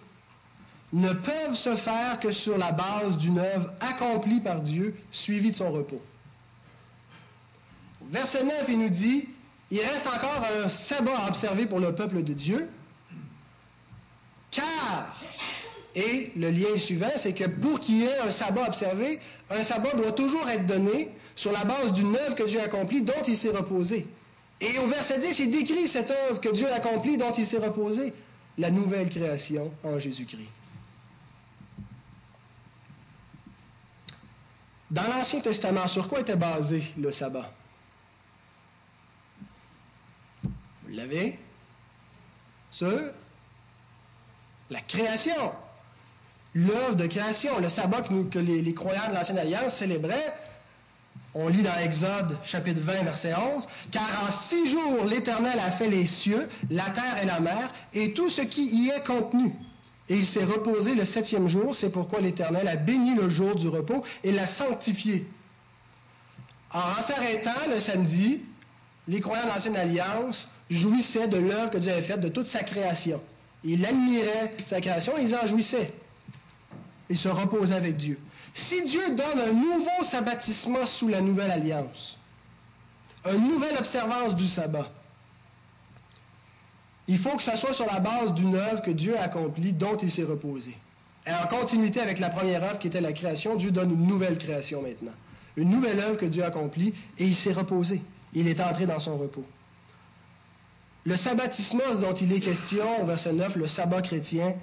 [0.93, 5.55] ne peuvent se faire que sur la base d'une œuvre accomplie par Dieu, suivie de
[5.55, 6.01] son repos.
[8.09, 9.27] Verset 9, il nous dit,
[9.69, 12.69] il reste encore un sabbat à observer pour le peuple de Dieu,
[14.51, 15.21] car,
[15.95, 19.93] et le lien suivant, c'est que pour qu'il y ait un sabbat observé, un sabbat
[19.93, 23.37] doit toujours être donné sur la base d'une œuvre que Dieu a accomplie dont il
[23.37, 24.05] s'est reposé.
[24.59, 27.57] Et au verset 10, il décrit cette œuvre que Dieu a accomplie dont il s'est
[27.57, 28.13] reposé,
[28.57, 30.49] la nouvelle création en Jésus-Christ.
[34.89, 37.51] Dans l'Ancien Testament, sur quoi était basé le sabbat?
[40.43, 41.37] Vous l'avez?
[42.71, 43.11] Sur
[44.69, 45.51] la création.
[46.53, 50.33] L'œuvre de création, le sabbat que, les, croyants de l'Ancienne Alliance célébraient,
[51.33, 55.89] on lit dans Exode chapitre 20, verset 11, Car en six jours l'Éternel a fait
[55.89, 59.53] les cieux, la terre et la mer, et tout ce qui y est contenu.
[60.09, 63.67] Et il s'est reposé le septième jour, c'est pourquoi l'Éternel a béni le jour du
[63.67, 65.27] repos et l'a sanctifié.
[66.73, 68.41] en s'arrêtant le samedi,
[69.07, 72.63] les croyants de l'Ancienne Alliance jouissaient de l'œuvre que Dieu avait faite, de toute sa
[72.63, 73.21] création.
[73.63, 75.93] Il admirait sa création, ils en jouissaient.
[77.09, 78.19] Ils se reposaient avec Dieu.
[78.53, 82.17] Si Dieu donne un nouveau sabbatisme sous la nouvelle alliance,
[83.25, 84.89] une nouvelle observance du sabbat,
[87.07, 89.95] il faut que ça soit sur la base d'une œuvre que Dieu a accomplie, dont
[89.95, 90.77] il s'est reposé.
[91.25, 94.37] Et en continuité avec la première œuvre qui était la création, Dieu donne une nouvelle
[94.37, 95.13] création maintenant.
[95.55, 98.01] Une nouvelle œuvre que Dieu a accomplie et il s'est reposé.
[98.33, 99.45] Il est entré dans son repos.
[101.07, 104.53] Le sabbatismos dont il est question au verset 9, le sabbat chrétien,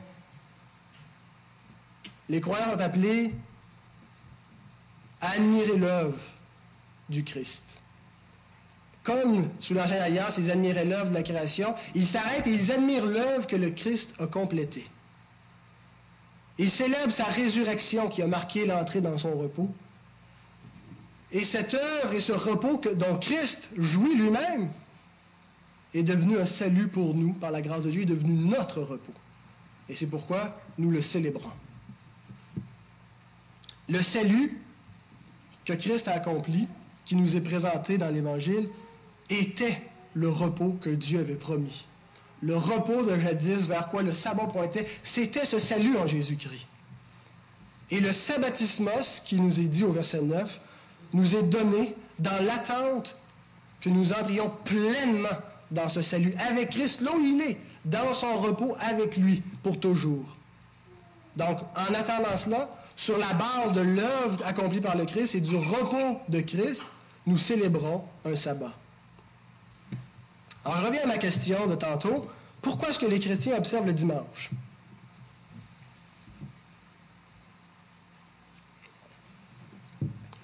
[2.28, 3.32] les croyants ont appelé
[5.22, 6.18] à admirer l'œuvre
[7.08, 7.64] du Christ.
[9.04, 13.06] Comme sous l'Ancienne Alliance, ils admiraient l'œuvre de la création, ils s'arrêtent et ils admirent
[13.06, 14.84] l'œuvre que le Christ a complétée.
[16.58, 19.70] Ils célèbrent sa résurrection qui a marqué l'entrée dans son repos.
[21.32, 24.68] Et cette œuvre et ce repos que, dont Christ jouit lui-même
[25.94, 29.12] est devenu un salut pour nous par la grâce de Dieu, est devenu notre repos.
[29.88, 31.50] Et c'est pourquoi nous le célébrons.
[33.88, 34.60] Le salut
[35.64, 36.66] que Christ a accompli,
[37.04, 38.68] qui nous est présenté dans l'Évangile,
[39.30, 39.80] était
[40.14, 41.86] le repos que Dieu avait promis.
[42.42, 46.66] Le repos de jadis vers quoi le sabbat pointait, c'était ce salut en Jésus-Christ.
[47.90, 50.60] Et le sabbatismos, qui nous est dit au verset 9,
[51.12, 53.16] nous est donné dans l'attente
[53.80, 55.38] que nous entrions pleinement
[55.74, 59.78] dans ce salut avec Christ, là où il est, dans son repos avec lui pour
[59.78, 60.24] toujours.
[61.36, 65.56] Donc, en attendant cela, sur la base de l'œuvre accomplie par le Christ et du
[65.56, 66.82] repos de Christ,
[67.26, 68.72] nous célébrons un sabbat.
[70.64, 72.30] Alors, je reviens à ma question de tantôt.
[72.62, 74.50] Pourquoi est-ce que les chrétiens observent le dimanche?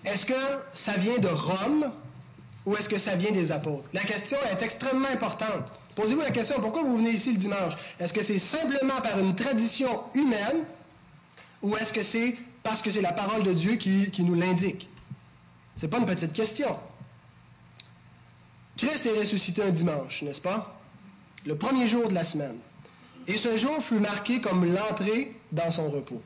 [0.04, 0.34] Est-ce que
[0.74, 1.92] ça vient de Rome?
[2.70, 3.90] Ou est-ce que ça vient des apôtres?
[3.92, 5.72] La question est extrêmement importante.
[5.96, 7.72] Posez-vous la question, pourquoi vous venez ici le dimanche?
[7.98, 10.58] Est-ce que c'est simplement par une tradition humaine
[11.62, 14.88] ou est-ce que c'est parce que c'est la parole de Dieu qui, qui nous l'indique?
[15.78, 16.78] Ce n'est pas une petite question.
[18.76, 20.78] Christ est ressuscité un dimanche, n'est-ce pas?
[21.44, 22.58] Le premier jour de la semaine.
[23.26, 26.22] Et ce jour fut marqué comme l'entrée dans son repos.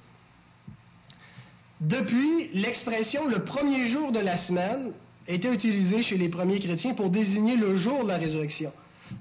[1.81, 4.93] Depuis, l'expression le premier jour de la semaine
[5.29, 8.73] était utilisée chez les premiers chrétiens pour désigner le jour de la résurrection.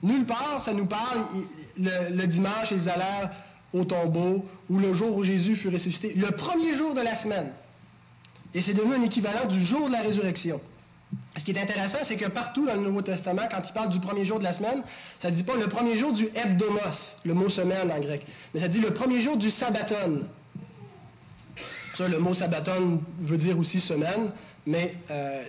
[0.01, 1.25] Nulle part, ça nous parle,
[1.77, 3.31] le, dimanche, ils allèrent
[3.73, 6.13] au tombeau, ou le jour où Jésus fut ressuscité.
[6.15, 7.51] Le premier jour de la semaine.
[8.53, 10.61] Et c'est devenu un équivalent du jour de la résurrection.
[11.37, 13.99] Ce qui est intéressant, c'est que partout dans le Nouveau Testament, quand il parle du
[13.99, 14.83] premier jour de la semaine,
[15.19, 18.59] ça ne dit pas le premier jour du hebdomos, le mot semaine en grec, mais
[18.59, 20.23] ça dit le premier jour du sabbaton.
[21.95, 24.31] Ça, le mot sabbaton veut dire aussi semaine,
[24.65, 25.43] mais euh,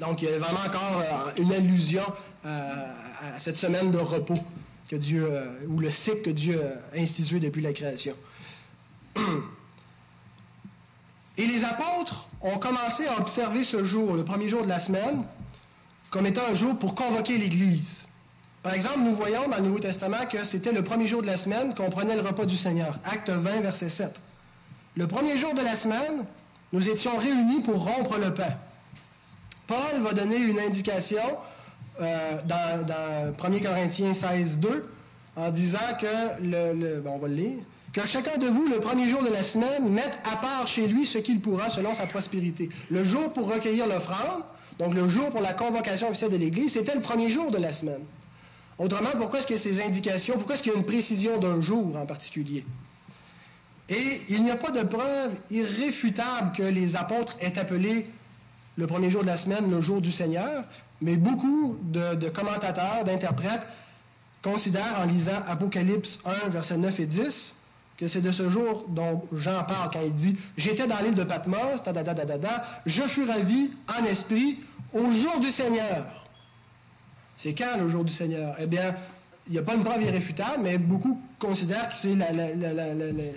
[0.00, 2.04] donc il y a vraiment encore euh, une allusion
[2.44, 2.92] euh,
[3.36, 4.38] à cette semaine de repos
[4.88, 5.28] que Dieu,
[5.68, 6.62] ou le cycle que Dieu
[6.94, 8.14] a institué depuis la création.
[11.36, 15.24] Et les apôtres ont commencé à observer ce jour, le premier jour de la semaine,
[16.10, 18.04] comme étant un jour pour convoquer l'Église.
[18.62, 21.36] Par exemple, nous voyons dans le Nouveau Testament que c'était le premier jour de la
[21.36, 22.98] semaine qu'on prenait le repas du Seigneur.
[23.04, 24.20] Acte 20, verset 7.
[24.96, 26.24] Le premier jour de la semaine,
[26.72, 28.54] nous étions réunis pour rompre le pain.
[29.68, 31.22] Paul va donner une indication
[32.00, 34.90] euh, dans, 1 Corinthiens 16, 2,
[35.36, 37.58] en disant que, le, on va le lire,
[37.92, 41.06] que chacun de vous, le premier jour de la semaine, mette à part chez lui
[41.06, 42.70] ce qu'il pourra selon sa prospérité.
[42.90, 44.42] Le jour pour recueillir l'offrande,
[44.78, 47.72] donc le jour pour la convocation officielle de l'Église, c'était le premier jour de la
[47.72, 48.02] semaine.
[48.78, 51.94] Autrement, pourquoi est-ce que ces indications, pourquoi est-ce qu'il y a une précision d'un jour
[51.96, 52.64] en particulier?
[53.90, 58.06] Et il n'y a pas de preuve irréfutable que les apôtres aient appelé
[58.78, 60.64] le premier jour de la semaine le jour du Seigneur,
[61.02, 63.66] mais beaucoup de, commentateurs, d'interprètes
[64.40, 67.54] considèrent en lisant Apocalypse 1, versets 9 et 10,
[67.96, 71.24] que c'est de ce jour dont Jean parle quand il dit J'étais dans l'île de
[71.24, 74.60] Patmos, da, da, je fus ravi en esprit
[74.92, 76.06] au jour du Seigneur.
[77.36, 78.54] C'est quand le jour du Seigneur?
[78.60, 78.94] Eh bien,
[79.48, 81.96] il n'y a pas une preuve irréfutable, mais beaucoup considèrent que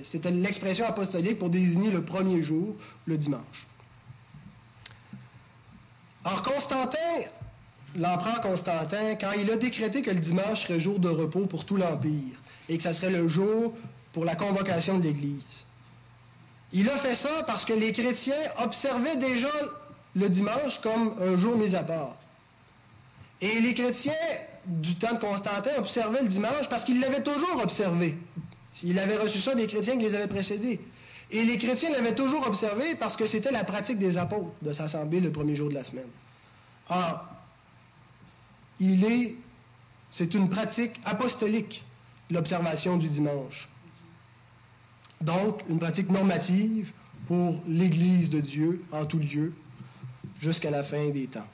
[0.03, 2.75] c'était l'expression apostolique pour désigner le premier jour,
[3.07, 3.65] le dimanche.
[6.23, 7.23] Or, Constantin,
[7.95, 11.77] l'empereur Constantin, quand il a décrété que le dimanche serait jour de repos pour tout
[11.77, 12.37] l'Empire
[12.69, 13.73] et que ce serait le jour
[14.13, 15.65] pour la convocation de l'Église,
[16.73, 19.51] il a fait ça parce que les chrétiens observaient déjà
[20.15, 22.15] le dimanche comme un jour mis à part.
[23.41, 24.13] Et les chrétiens
[24.65, 28.15] du temps de Constantin observaient le dimanche parce qu'ils l'avaient toujours observé.
[28.83, 30.79] Il avait reçu ça des chrétiens qui les avaient précédés.
[31.31, 35.21] Et les chrétiens l'avaient toujours observé parce que c'était la pratique des apôtres de s'assembler
[35.21, 36.09] le premier jour de la semaine.
[36.89, 37.25] Or,
[38.81, 39.35] il est,
[40.09, 41.85] c'est une pratique apostolique,
[42.29, 43.69] l'observation du dimanche.
[45.21, 46.91] Donc, une pratique normative
[47.27, 49.53] pour l'Église de Dieu en tout lieu
[50.39, 51.47] jusqu'à la fin des temps.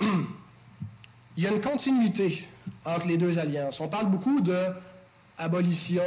[0.00, 2.44] il y a une continuité
[2.84, 3.80] entre les deux alliances.
[3.80, 4.66] On parle beaucoup de
[5.40, 6.02] abolition,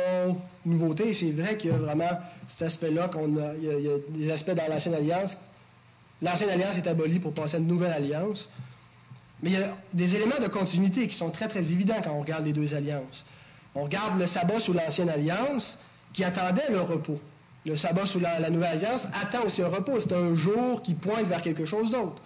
[0.66, 4.32] nouveauté, c'est vrai qu'il y a vraiment cet aspect-là qu'on a, il y, a, des
[4.32, 5.38] aspects dans l'ancienne alliance.
[6.22, 8.50] L'ancienne alliance est abolie pour passer à une nouvelle alliance.
[9.42, 12.22] Mais il y a des éléments de continuité qui sont très, très évidents quand on
[12.22, 13.26] regarde les deux alliances.
[13.76, 15.80] On regarde le sabbat sous l'Ancienne Alliance
[16.14, 17.20] qui attendait le repos.
[17.66, 20.00] Le sabbat sous la, Nouvelle Alliance attend aussi un repos.
[20.00, 22.22] C'est un jour qui pointe vers quelque chose d'autre.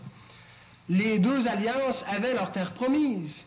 [0.90, 3.46] Les deux alliances avaient leur terre promise.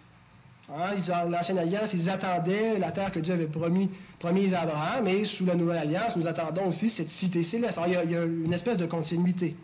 [0.77, 0.95] Hein,
[1.29, 5.45] L'Ancienne Alliance, ils attendaient la terre que Dieu avait promis, promise à Abraham, et sous
[5.45, 7.79] la Nouvelle Alliance, nous attendons aussi cette cité céleste.
[7.79, 9.57] Alors, il y a, il y a une espèce de continuité.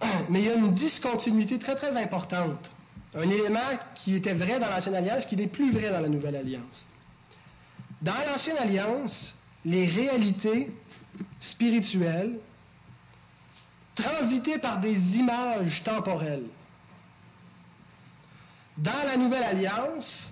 [0.28, 2.70] Mais il y a une discontinuité très, très importante.
[3.14, 3.60] Un élément
[3.94, 6.86] qui était vrai dans l'Ancienne Alliance, qui n'est plus vrai dans la Nouvelle Alliance.
[8.02, 9.34] Dans l'Ancienne Alliance,
[9.64, 10.70] les réalités
[11.40, 12.38] spirituelles
[13.94, 16.44] transitaient par des images temporelles.
[18.78, 20.30] Dans la Nouvelle Alliance,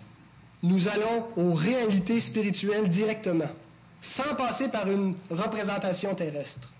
[0.63, 3.51] nous allons aux réalités spirituelles directement,
[4.01, 6.71] sans passer par une représentation terrestre.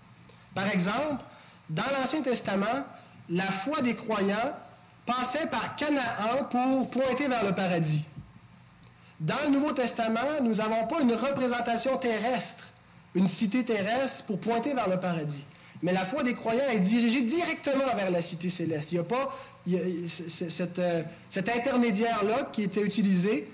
[0.55, 1.23] Par exemple,
[1.69, 2.85] dans l'Ancien Testament,
[3.29, 4.53] la foi des croyants
[5.05, 8.05] passait par Canaan pour pointer vers le paradis.
[9.19, 12.71] Dans le Nouveau Testament, nous n'avons pas une représentation terrestre,
[13.13, 15.43] une cité terrestre pour pointer vers le paradis.
[15.83, 18.91] Mais la foi des croyants est dirigée directement vers la cité céleste.
[18.91, 19.29] Il n'y a pas
[19.73, 20.07] euh,
[21.29, 23.47] cet intermédiaire-là qui était utilisé,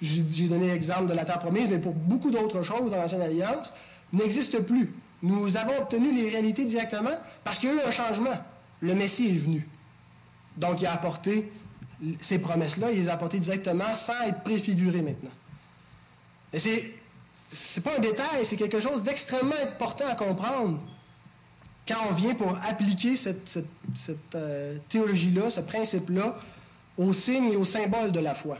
[0.00, 3.72] j'ai donné l'exemple de la terre promise, mais pour beaucoup d'autres choses dans l'Ancienne Alliance,
[4.12, 4.94] n'existe plus.
[5.22, 8.38] Nous avons obtenu les réalités directement parce qu'il y a eu un changement.
[8.80, 9.66] Le Messie est venu.
[10.56, 11.50] Donc, il a apporté
[12.20, 15.30] ces promesses-là, il les a apportées directement sans être préfiguré maintenant.
[16.52, 16.94] Et c'est,
[17.48, 20.78] c'est pas un détail, c'est quelque chose d'extrêmement important à comprendre
[21.86, 23.58] quand on vient pour appliquer cette,
[24.34, 26.36] euh, théologie-là, ce principe-là,
[26.96, 28.56] aux signes et aux symboles de la foi.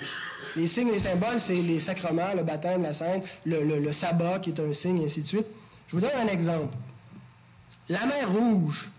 [0.56, 4.40] Les signes et les symboles, c'est les sacrements, le baptême, la sainte, le, le sabbat
[4.40, 5.46] qui est un signe, et ainsi de suite.
[5.86, 6.74] Je vous donne un exemple.
[7.88, 8.90] La mer Rouge,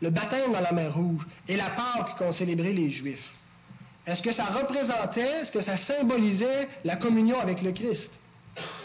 [0.00, 3.32] le baptême dans la mer Rouge et la Pâque qu'ont célébré les Juifs,
[4.06, 8.12] est-ce que ça représentait, est-ce que ça symbolisait la communion avec le Christ?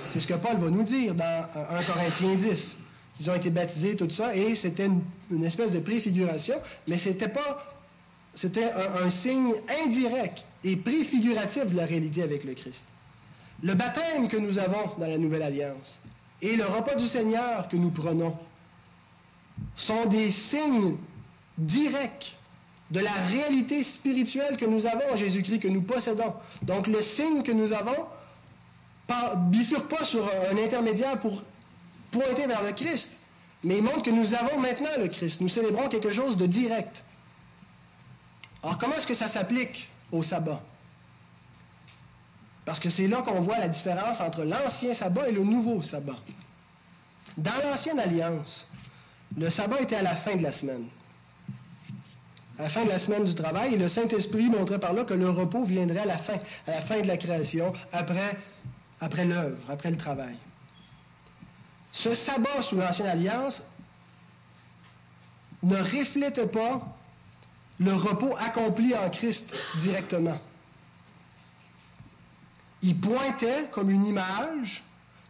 [0.10, 2.78] C'est ce que Paul va nous dire dans 1 Corinthiens 10.
[3.22, 4.89] Ils ont été baptisés, tout ça, et c'était
[5.30, 6.55] une, espèce de préfiguration,
[6.88, 7.63] mais c'était pas.
[8.34, 9.53] C'était un, un, signe
[9.86, 12.84] indirect et préfiguratif de la réalité avec le Christ.
[13.61, 15.99] Le baptême que nous avons dans la Nouvelle Alliance
[16.41, 18.36] et le repas du Seigneur que nous prenons
[19.76, 20.95] sont des signes
[21.59, 22.38] directs
[22.89, 26.34] de la réalité spirituelle que nous avons en Jésus-Christ, que nous possédons.
[26.63, 28.07] Donc le signe que nous avons
[29.49, 31.43] bifurque pas sur un intermédiaire pour
[32.12, 33.12] pointer vers le Christ,
[33.64, 35.41] mais il montre que nous avons maintenant le Christ.
[35.41, 37.03] Nous célébrons quelque chose de direct.
[38.64, 40.62] Alors comment est-ce que ça s'applique au sabbat?
[42.66, 46.18] Parce que c'est là qu'on voit la différence entre l'ancien sabbat et le nouveau sabbat.
[47.38, 48.68] Dans l'ancienne alliance,
[49.36, 50.88] le sabbat était à la fin de la semaine
[52.62, 55.16] à la fin de la semaine du travail, et le Saint-Esprit montrait par là que
[55.16, 56.36] le repos viendrait à la fin,
[56.68, 58.36] à la fin de la création, après
[59.26, 60.36] l'œuvre, après le travail.
[61.92, 63.64] Ce sabbat sous l'Ancienne Alliance
[65.64, 66.82] ne reflétait pas
[67.80, 70.39] le repos accompli en Christ directement.
[72.82, 74.84] Il pointait comme une image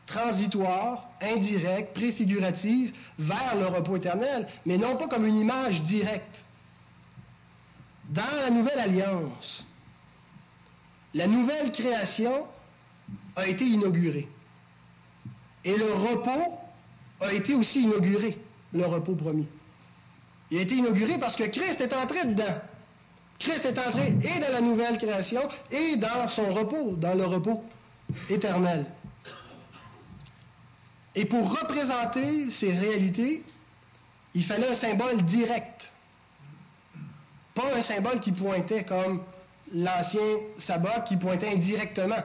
[0.05, 6.43] transitoire, indirecte, préfigurative vers le repos éternel, mais non pas comme une image directe.
[8.09, 9.65] Dans la nouvelle alliance,
[11.13, 12.45] la nouvelle création
[13.35, 14.27] a été inaugurée.
[15.63, 16.59] Et le repos
[17.19, 18.37] a été aussi inauguré,
[18.73, 19.47] le repos promis.
[20.49, 22.55] Il a été inauguré parce que Christ est entré dedans.
[23.39, 25.41] Christ est entré et dans la nouvelle création
[25.71, 27.63] et dans son repos, dans le repos
[28.29, 28.85] éternel.
[31.15, 33.43] Et pour représenter ces réalités,
[34.33, 35.91] il fallait un symbole direct.
[37.53, 39.21] Pas un symbole qui pointait comme
[39.73, 40.21] l'ancien
[40.57, 42.23] sabbat qui pointait indirectement.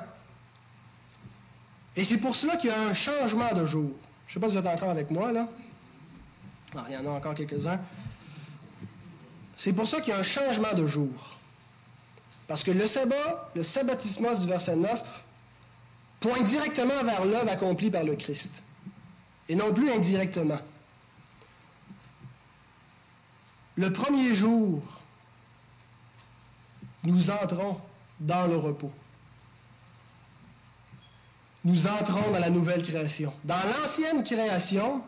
[1.96, 3.90] Et c'est pour cela qu'il y a un changement de jour.
[4.26, 5.48] Je ne sais pas si vous êtes encore avec moi, là.
[6.76, 7.80] Ah, il y en a encore quelques-uns.
[9.56, 11.38] C'est pour ça qu'il y a un changement de jour.
[12.46, 15.02] Parce que le sabbat, le sabbatismos du verset 9,
[16.20, 18.62] pointe directement vers l'œuvre accomplie par le Christ.
[19.48, 20.60] Et non plus indirectement.
[23.76, 24.82] Le premier jour
[27.04, 27.80] nous entrons
[28.20, 28.90] dans le repos.
[31.66, 33.32] Nous entrons dans la nouvelle création.
[33.42, 35.02] Dans l'ancienne création,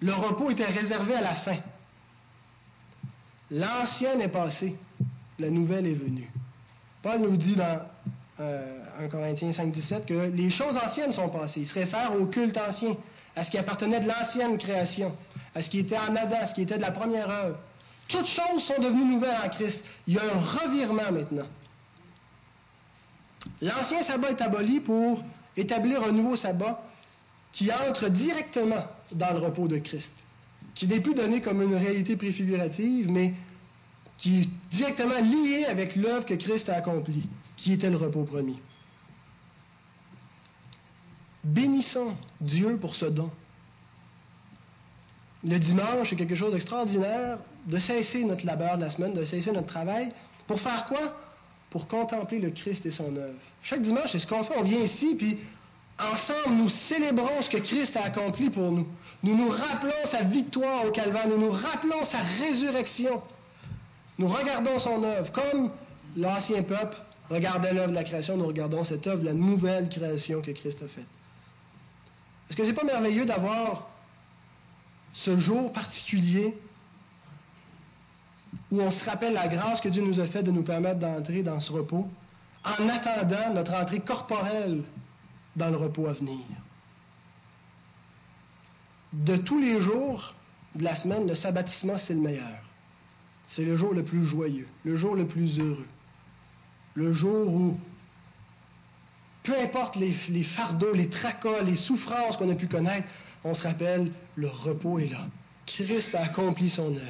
[0.00, 1.58] le repos était réservé à la fin.
[3.50, 4.74] L'ancienne est passée,
[5.38, 6.32] la nouvelle est venue.
[7.02, 7.78] Paul nous dit dans
[8.38, 11.60] 1 euh, Corinthiens 5, 17 que les choses anciennes sont passées.
[11.60, 12.96] Il se réfère au culte ancien,
[13.36, 15.14] à ce qui appartenait de l'ancienne création,
[15.54, 17.58] à ce qui était en Adam, à ce qui était de la première œuvre.
[18.08, 19.84] Toutes choses sont devenues nouvelles en Christ.
[20.06, 21.46] Il y a un revirement maintenant.
[23.60, 25.22] L'ancien sabbat est aboli pour
[25.56, 26.82] établir un nouveau sabbat
[27.52, 30.12] qui entre directement dans le repos de Christ,
[30.74, 33.34] qui n'est plus donné comme une réalité préfigurative, mais
[34.16, 38.58] qui est directement lié avec l'œuvre que Christ a accomplie, qui était le repos promis.
[41.44, 43.30] Bénissons Dieu pour ce don.
[45.46, 49.52] Le dimanche, c'est quelque chose d'extraordinaire de cesser notre labeur de la semaine, de cesser
[49.52, 50.12] notre travail.
[50.46, 51.16] Pour faire quoi?
[51.74, 53.34] Pour contempler le Christ et son œuvre.
[53.60, 54.54] Chaque dimanche, c'est ce qu'on fait.
[54.56, 55.38] On vient ici, puis
[55.98, 58.86] ensemble, nous célébrons ce que Christ a accompli pour nous.
[59.24, 61.26] Nous nous rappelons sa victoire au Calvaire.
[61.26, 63.20] Nous nous rappelons sa résurrection.
[64.18, 65.32] Nous regardons son œuvre.
[65.32, 65.72] Comme
[66.16, 66.96] l'ancien peuple
[67.28, 70.86] regardait l'œuvre de la création, nous regardons cette œuvre, la nouvelle création que Christ a
[70.86, 71.08] faite.
[72.48, 73.88] Est-ce que ce n'est pas merveilleux d'avoir
[75.12, 76.56] ce jour particulier
[78.70, 81.42] où on se rappelle la grâce que Dieu nous a faite de nous permettre d'entrer
[81.42, 82.08] dans ce repos
[82.64, 84.82] en attendant notre entrée corporelle
[85.56, 86.44] dans le repos à venir.
[89.12, 90.34] De tous les jours
[90.74, 92.58] de la semaine, le sabbatisme, c'est le meilleur.
[93.46, 95.86] C'est le jour le plus joyeux, le jour le plus heureux,
[96.94, 97.78] le jour où,
[99.42, 103.06] peu importe les, les fardeaux, les tracas, les souffrances qu'on a pu connaître,
[103.44, 105.26] on se rappelle, le repos est là.
[105.66, 107.00] Christ a accompli son œuvre.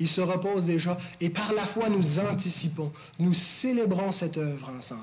[0.00, 5.02] Il se repose déjà et par la foi nous anticipons, nous célébrons cette œuvre ensemble.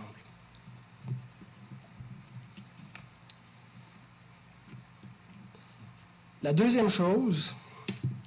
[6.42, 7.56] La deuxième chose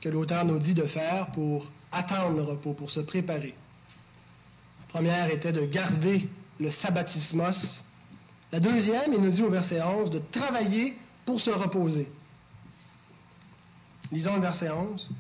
[0.01, 3.55] que l'auteur nous dit de faire pour attendre le repos, pour se préparer.
[4.81, 7.85] La première était de garder le sabbatismos.
[8.51, 12.11] La deuxième, il nous dit au verset 11, de travailler pour se reposer.
[14.11, 15.11] Lisons le verset 11.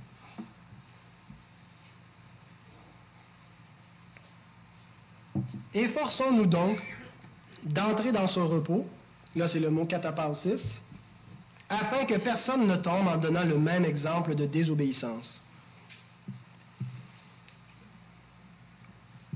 [5.75, 6.83] Efforçons-nous donc
[7.63, 8.87] d'entrer dans ce repos,
[9.37, 10.81] là c'est le mot catapausis,
[11.69, 15.43] afin que personne ne tombe en donnant le même exemple de désobéissance.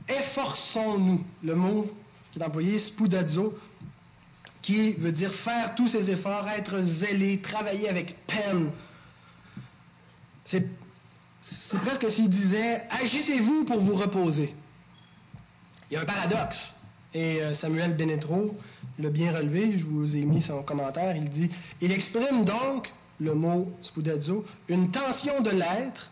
[0.08, 1.90] Efforçons-nous, le mot
[2.32, 3.58] qui est employé, spudazo,
[4.62, 8.70] qui veut dire faire tous ses efforts, être zélé, travailler avec peine,
[10.44, 10.66] c'est,
[11.84, 14.54] presque s'il disait Agitez-vous pour vous reposer.
[15.90, 16.74] Il y a un paradoxe.
[17.14, 18.56] Et euh, Samuel Benetro
[18.98, 21.14] l'a bien relevé, je vous ai mis son commentaire.
[21.16, 26.10] Il dit Il exprime donc, le mot spudazzo, une tension de l'être,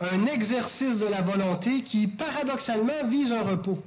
[0.00, 3.82] un exercice de la volonté qui, paradoxalement, vise un repos.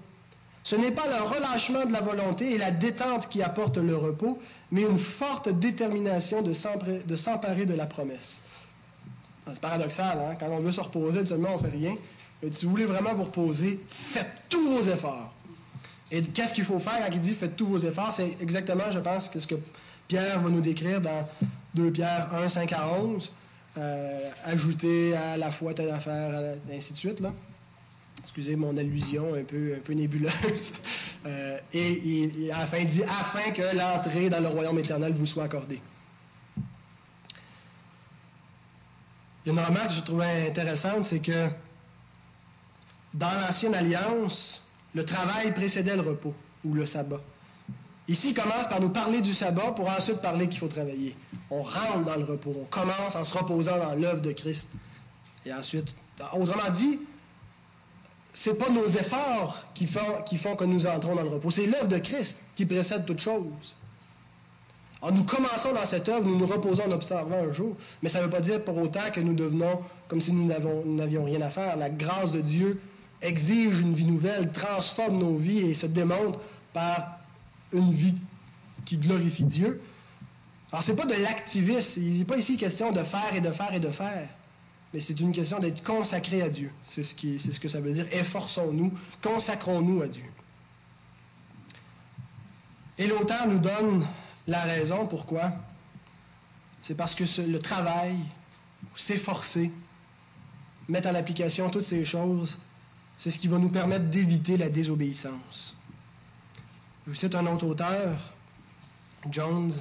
[0.64, 4.40] Ce n'est pas le relâchement de la volonté et la détente qui apportent le repos,
[4.72, 8.42] mais une forte détermination de s'emparer de la promesse.
[9.54, 10.36] C'est paradoxal, hein?
[10.40, 11.96] Quand on veut se reposer, seulement on fait rien.
[12.42, 15.34] Mais si vous voulez vraiment vous reposer, faites tous vos efforts.
[16.12, 18.14] Et qu'est-ce qu'il faut faire quand il dit faites tous vos efforts?
[18.14, 19.56] C'est exactement, je pense, ce que
[20.08, 21.28] Pierre va nous décrire dans
[21.76, 23.32] 2 Pierre 1, 5 à 11.
[23.78, 27.20] Euh, ajouter à la foi telle affaire, ainsi de suite.
[27.20, 27.32] Là.
[28.22, 30.72] Excusez mon allusion un peu, un peu nébuleuse.
[31.26, 35.12] Euh, et, et, à la fin, il dit afin que l'entrée dans le royaume éternel
[35.12, 35.82] vous soit accordée.
[39.50, 41.48] Une remarque que je trouvais intéressante, c'est que
[43.16, 47.20] dans l'ancienne alliance, le travail précédait le repos ou le sabbat.
[48.08, 51.16] Ici, il commence par nous parler du sabbat pour ensuite parler qu'il faut travailler.
[51.50, 52.54] On rentre dans le repos.
[52.62, 54.68] On commence en se reposant dans l'œuvre de Christ.
[55.48, 55.96] Et ensuite,
[56.34, 57.00] autrement dit,
[58.32, 61.50] ce n'est pas nos efforts font, qui font que nous entrons dans le repos.
[61.50, 63.76] C'est l'œuvre de Christ qui précède toute chose.
[65.02, 68.20] Alors nous commençons dans cette œuvre, nous nous reposons en observant un jour, mais ça
[68.20, 71.50] ne veut pas dire pour autant que nous devenons comme si nous n'avions rien à
[71.50, 71.78] faire.
[71.78, 72.82] La grâce de Dieu
[73.22, 76.40] exige une vie nouvelle, transforme nos vies et se démontre
[76.74, 77.20] par
[77.72, 78.16] une vie
[78.86, 79.82] qui glorifie Dieu.
[80.72, 83.52] Alors ce n'est pas de l'activisme, il n'est pas ici question de faire et de
[83.52, 84.28] faire et de faire,
[84.94, 86.72] mais c'est une question d'être consacré à Dieu.
[86.86, 88.06] C'est ce, c'est ce que ça veut dire.
[88.12, 88.92] Efforçons-nous,
[89.22, 90.24] consacrons-nous à Dieu.
[92.98, 94.06] Et l'auteur nous donne
[94.50, 95.52] la raison pourquoi,
[96.82, 98.16] c'est parce que le travail,
[98.96, 99.72] s'efforcer,
[100.88, 102.58] mettre en application toutes ces choses,
[103.18, 105.76] c'est ce qui va nous permettre d'éviter la désobéissance.
[107.06, 108.34] Je vous cite un autre auteur,
[109.30, 109.74] Jones.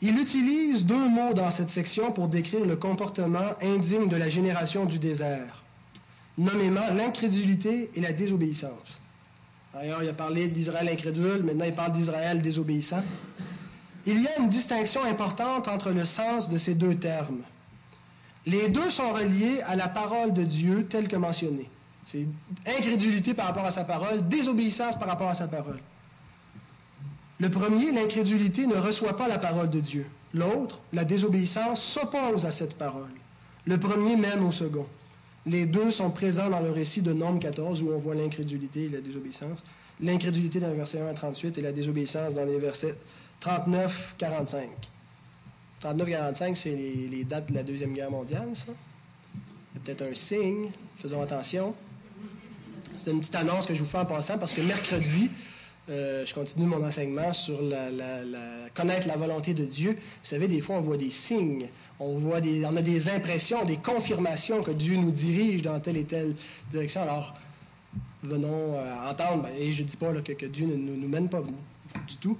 [0.00, 4.86] Il utilise deux mots dans cette section pour décrire le comportement indigne de la génération
[4.86, 5.62] du désert,
[6.38, 9.00] nommément l'incrédulité et la désobéissance.
[9.74, 13.02] D'ailleurs, il a parlé d'Israël incrédule, maintenant il parle d'Israël désobéissant.
[14.06, 17.42] Il y a une distinction importante entre le sens de ces deux termes.
[18.46, 21.68] Les deux sont reliés à la parole de Dieu telle que mentionnée.
[22.06, 22.26] C'est
[22.66, 25.78] incrédulité par rapport à sa parole, désobéissance par rapport à sa parole.
[27.38, 30.06] Le premier, l'incrédulité, ne reçoit pas la parole de Dieu.
[30.34, 33.10] L'autre, la désobéissance, s'oppose à cette parole.
[33.66, 34.86] Le premier mène au second.
[35.50, 38.88] Les deux sont présents dans le récit de Nombre 14 où on voit l'incrédulité et
[38.88, 39.64] la désobéissance.
[40.00, 42.94] L'incrédulité dans les versets 1 à 38 et la désobéissance dans les versets
[43.42, 44.68] 39-45.
[45.82, 48.72] 39-45, c'est les, dates de la Deuxième Guerre mondiale, ça.
[49.72, 50.70] C'est peut-être un signe.
[50.98, 51.74] Faisons attention.
[52.96, 55.32] C'est une petite annonce que je vous fais en passant parce que mercredi,
[55.90, 57.90] euh, je continue mon enseignement sur la,
[58.74, 59.92] connaître la volonté de Dieu.
[59.92, 61.68] Vous savez, des fois, on voit des signes,
[61.98, 66.04] on, voit on a des impressions, des confirmations que Dieu nous dirige dans telle et
[66.04, 66.36] telle
[66.70, 67.02] direction.
[67.02, 67.34] Alors,
[68.22, 71.42] venons euh, entendre, ben, et je ne dis pas que, Dieu ne nous, mène pas
[72.06, 72.38] du tout,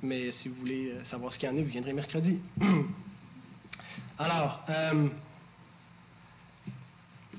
[0.00, 2.38] mais si vous voulez euh, savoir ce qu'il y en a, vous viendrez mercredi.
[4.18, 4.64] Alors,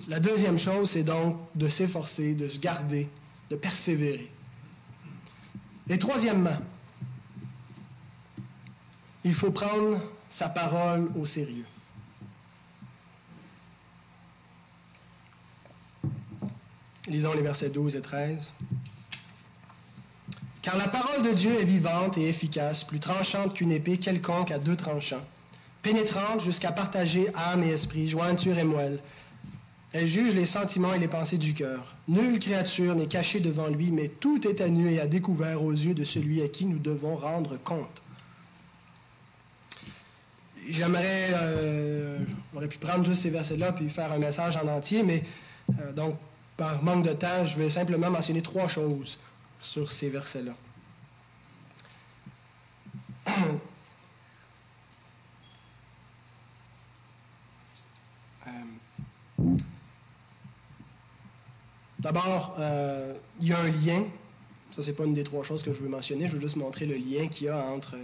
[0.09, 3.07] la deuxième chose, c'est donc de s'efforcer, de se garder,
[3.49, 4.32] de persévérer.
[5.89, 6.57] Et troisièmement,
[9.23, 11.65] il faut prendre sa parole au sérieux.
[17.07, 18.53] Lisons les versets 12 et 13.
[20.61, 24.59] Car la parole de Dieu est vivante et efficace, plus tranchante qu'une épée quelconque à
[24.59, 25.25] deux tranchants,
[25.81, 28.99] pénétrante jusqu'à partager âme et esprit, jointure et moelle,
[29.93, 31.95] elle juge les sentiments et les pensées du cœur.
[32.07, 35.71] Nulle créature n'est cachée devant lui, mais tout est à nu et à découvert aux
[35.71, 38.01] yeux de celui à qui nous devons rendre compte.
[40.67, 42.17] J'aimerais, euh,
[42.53, 45.23] j'aurais pu prendre juste ces versets-là puis faire un message en entier, mais
[45.79, 46.17] euh, donc
[46.57, 49.19] par manque de temps, je vais simplement mentionner trois choses
[49.61, 50.53] sur ces versets-là.
[62.03, 64.03] D'abord, euh, il y a un lien.
[64.71, 66.27] Ça, c'est pas une des trois choses que je veux mentionner.
[66.27, 67.95] Je veux juste montrer le lien qu'il y a entre.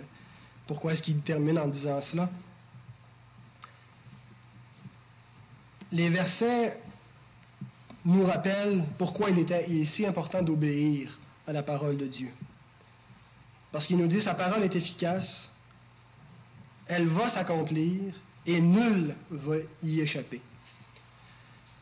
[0.67, 2.29] Pourquoi est-ce qu'il termine en disant cela?
[5.91, 6.79] Les versets
[8.05, 12.29] nous rappellent pourquoi il, est si important d'obéir à la parole de Dieu.
[13.71, 15.51] Parce qu'il nous dit sa parole est efficace,
[16.87, 18.13] elle va s'accomplir
[18.45, 20.41] et nul va y échapper.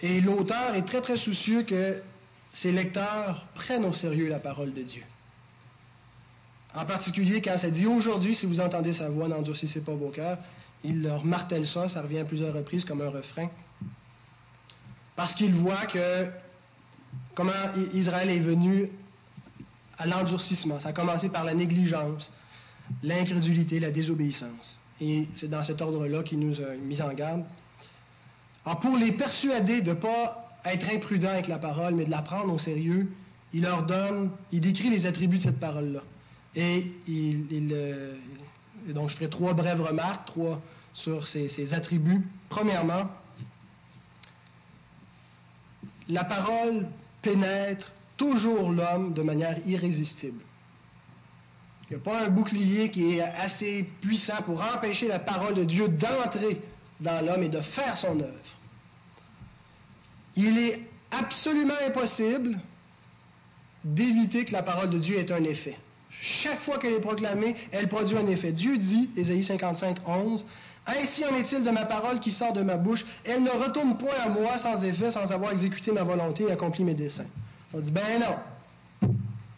[0.01, 2.01] Et l'auteur est très, très soucieux que
[2.53, 5.03] ses lecteurs prennent au sérieux la parole de Dieu.
[6.75, 10.37] En particulier quand ça dit aujourd'hui, si vous entendez sa voix, n'endurcissez pas vos cœurs,
[10.83, 13.49] il leur martèle ça, ça revient à plusieurs reprises comme un refrain.
[15.15, 16.27] Parce qu'il voit que
[17.33, 17.51] comment
[17.93, 18.89] Israël est venu
[19.97, 20.79] à l'endurcissement.
[20.79, 22.31] Ça a commencé par la négligence,
[23.01, 24.79] l'incrédulité, la désobéissance.
[25.01, 27.43] Et c'est dans cet ordre-là qu'il nous a mis en garde.
[28.67, 32.21] Alors, pour les persuader de ne pas être imprudents avec la parole, mais de la
[32.21, 33.09] prendre au sérieux,
[33.53, 36.01] il leur donne, il décrit les attributs de cette parole-là.
[36.53, 38.13] Et euh,
[38.89, 40.61] donc je ferai trois brèves remarques, trois
[40.93, 42.27] sur ces, attributs.
[42.49, 43.03] Premièrement,
[46.09, 46.87] la parole
[47.21, 50.41] pénètre toujours l'homme de manière irrésistible.
[51.89, 55.63] Il n'y a pas un bouclier qui est assez puissant pour empêcher la parole de
[55.63, 56.61] Dieu d'entrer
[56.99, 58.33] dans l'homme et de faire son œuvre.
[60.35, 60.81] Il est
[61.11, 62.57] absolument impossible
[63.83, 65.77] d'éviter que la parole de Dieu ait un effet.
[66.09, 68.51] Chaque fois qu'elle est proclamée, elle produit un effet.
[68.51, 70.45] Dieu dit, Ésaïe 55, 11,
[70.87, 74.15] Ainsi en est-il de ma parole qui sort de ma bouche, elle ne retourne point
[74.23, 77.27] à moi sans effet, sans avoir exécuté ma volonté et accompli mes desseins.
[77.73, 79.09] On dit, ben non.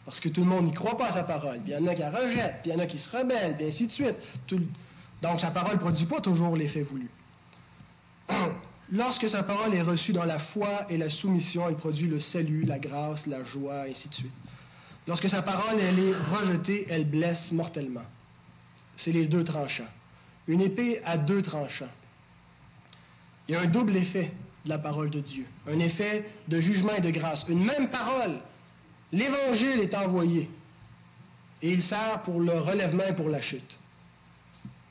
[0.06, 1.60] Parce que tout le monde n'y croit pas à sa parole.
[1.68, 3.56] il y en a qui la rejettent, puis il y en a qui se rebellent,
[3.56, 4.16] puis ainsi de suite.
[5.22, 7.08] Donc sa parole ne produit pas toujours l'effet voulu.
[8.91, 12.65] Lorsque sa parole est reçue dans la foi et la soumission, elle produit le salut,
[12.65, 14.32] la grâce, la joie, et ainsi de suite.
[15.07, 18.03] Lorsque sa parole est rejetée, elle blesse mortellement.
[18.97, 19.88] C'est les deux tranchants.
[20.47, 21.89] Une épée à deux tranchants.
[23.47, 24.32] Il y a un double effet
[24.65, 25.45] de la parole de Dieu.
[25.67, 27.45] Un effet de jugement et de grâce.
[27.47, 28.39] Une même parole.
[29.11, 30.49] L'Évangile est envoyé.
[31.61, 33.80] Et il sert pour le relèvement et pour la chute.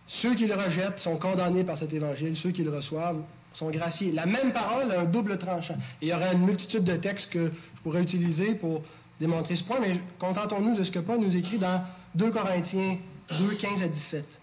[0.09, 2.35] Ceux qui le rejettent sont condamnés par cet Évangile.
[2.35, 4.11] Ceux qui le reçoivent sont graciés.
[4.11, 5.77] La même parole a un double tranchant.
[6.01, 8.83] il y aurait une multitude de textes que je pourrais utiliser pour
[9.21, 11.85] démontrer ce point, mais contentons-nous de ce que Paul nous écrit dans
[12.15, 12.97] 2 Corinthiens
[13.39, 14.41] 2, 15 à 17.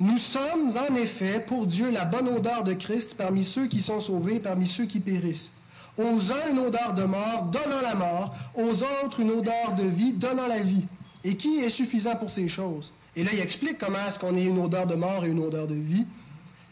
[0.00, 4.00] Nous sommes en effet pour Dieu la bonne odeur de Christ parmi ceux qui sont
[4.00, 5.52] sauvés, parmi ceux qui périssent.
[5.98, 10.14] Aux uns une odeur de mort, donnant la mort, aux autres une odeur de vie,
[10.14, 10.84] donnant la vie.
[11.22, 12.92] Et qui est suffisant pour ces choses?
[13.16, 15.66] Et là, il explique comment est-ce qu'on est une odeur de mort et une odeur
[15.66, 16.06] de vie.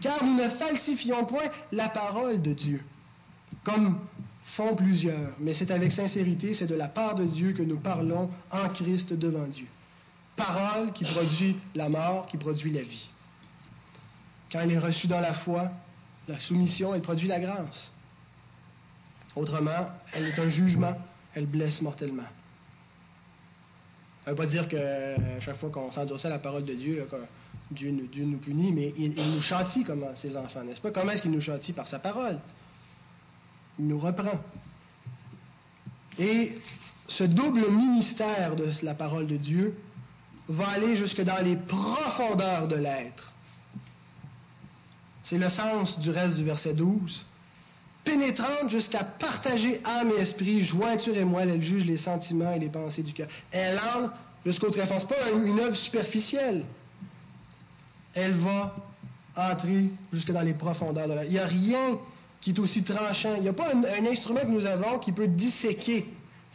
[0.00, 2.82] car nous ne falsifions point la parole de Dieu,
[3.62, 4.00] comme
[4.44, 8.28] font plusieurs, mais c'est avec sincérité, c'est de la part de Dieu que nous parlons
[8.50, 9.66] en Christ devant Dieu.
[10.36, 13.08] Parole qui produit la mort, qui produit la vie.
[14.50, 15.70] Quand elle est reçue dans la foi,
[16.28, 17.92] la soumission, elle produit la grâce.
[19.36, 20.94] Autrement, elle est un jugement,
[21.34, 22.28] elle blesse mortellement.
[24.24, 27.06] Ça ne veut pas dire que chaque fois qu'on s'endurcit à la parole de Dieu,
[27.72, 30.92] Dieu, nous punit, mais il, nous châtie comme ses enfants, n'est-ce pas?
[30.92, 31.72] Comment est-ce qu'il nous châtie?
[31.72, 32.38] Par sa parole.
[33.78, 34.40] Il nous reprend.
[36.18, 36.58] Et
[37.08, 39.76] ce double ministère de la parole de Dieu
[40.48, 43.32] va aller jusque dans les profondeurs de l'être.
[45.24, 47.24] C'est le sens du reste du verset 12
[48.04, 51.50] pénétrante jusqu'à partager âme et esprit, jointure et moelle.
[51.50, 53.28] Elle juge les sentiments et les pensées du cœur.
[53.50, 54.98] Elle entre jusqu'au tréfonds.
[54.98, 56.64] Ce pas une œuvre superficielle.
[58.14, 58.74] Elle va
[59.36, 61.24] entrer jusque dans les profondeurs de la...
[61.24, 61.98] Il n'y a rien
[62.40, 63.34] qui est aussi tranchant.
[63.36, 66.06] Il n'y a pas un, instrument que nous avons qui peut disséquer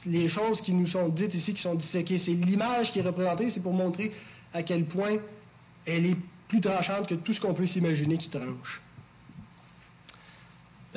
[0.05, 2.19] les choses qui nous sont dites ici, qui sont disséquées.
[2.19, 4.11] C'est l'image qui est représentée, c'est pour montrer
[4.53, 5.17] à quel point
[5.85, 6.17] elle est
[6.47, 8.81] plus tranchante que tout ce qu'on peut s'imaginer qui tranche.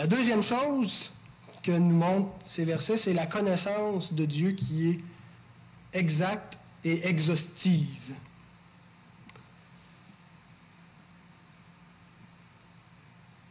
[0.00, 1.12] La deuxième chose
[1.62, 5.00] que nous montrent ces versets, c'est la connaissance de Dieu qui est
[5.92, 8.14] exacte et exhaustive.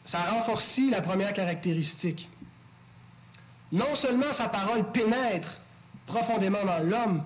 [0.05, 2.27] Ça renforce la première caractéristique.
[3.71, 5.61] Non seulement sa parole pénètre
[6.07, 7.23] profondément dans l'homme,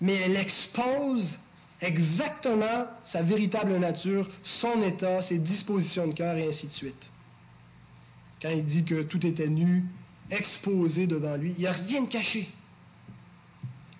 [0.00, 1.36] mais elle expose
[1.80, 7.10] exactement sa véritable nature, son état, ses dispositions de cœur et ainsi de suite
[8.40, 9.84] quand il dit que tout était nu,
[10.30, 11.52] exposé devant lui.
[11.56, 12.48] Il n'y a rien de caché.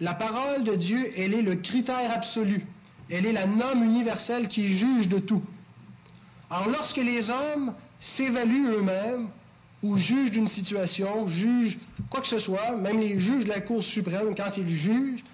[0.00, 2.66] La parole de Dieu, elle est le critère absolu.
[3.10, 5.42] Elle est la norme universelle qui juge de tout.
[6.48, 9.28] Alors lorsque les hommes s'évaluent eux-mêmes
[9.82, 11.78] ou jugent d'une situation, jugent
[12.08, 15.24] quoi que ce soit, même les juges de la Cour suprême, quand ils jugent,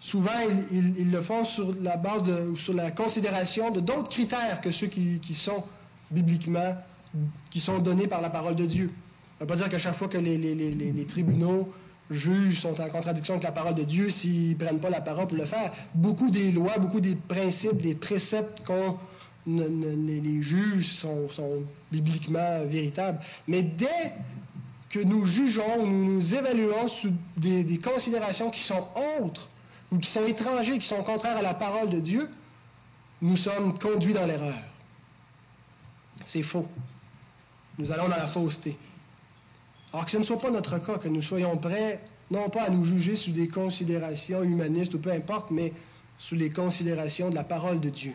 [0.00, 0.30] souvent
[0.70, 4.86] ils, le font sur la base de, sur la considération de d'autres critères que ceux
[4.86, 5.64] qui, qui sont
[6.10, 6.76] bibliquement
[7.50, 8.90] qui sont donnés par la parole de Dieu.
[9.38, 11.72] Ça ne veut pas dire qu'à chaque fois que les, tribunaux
[12.10, 15.26] juges sont en contradiction avec la parole de Dieu s'ils ne prennent pas la parole
[15.26, 15.72] pour le faire.
[15.94, 18.96] Beaucoup des lois, beaucoup des principes, des préceptes qu'ont
[19.46, 21.28] les juges sont,
[21.92, 23.20] bibliquement véritables.
[23.46, 24.12] Mais dès
[24.90, 28.86] que nous jugeons, nous nous évaluons sous des, des considérations qui sont
[29.20, 29.48] autres
[29.92, 32.28] ou qui sont étrangers, qui sont contraires à la parole de Dieu,
[33.22, 34.58] nous sommes conduits dans l'erreur.
[36.24, 36.66] C'est faux
[37.78, 38.76] nous allons dans la fausseté.
[39.92, 42.70] Alors que ce ne soit pas notre cas, que nous soyons prêts, non pas à
[42.70, 45.72] nous juger sous des considérations humanistes ou peu importe, mais
[46.18, 48.14] sous les considérations de la parole de Dieu.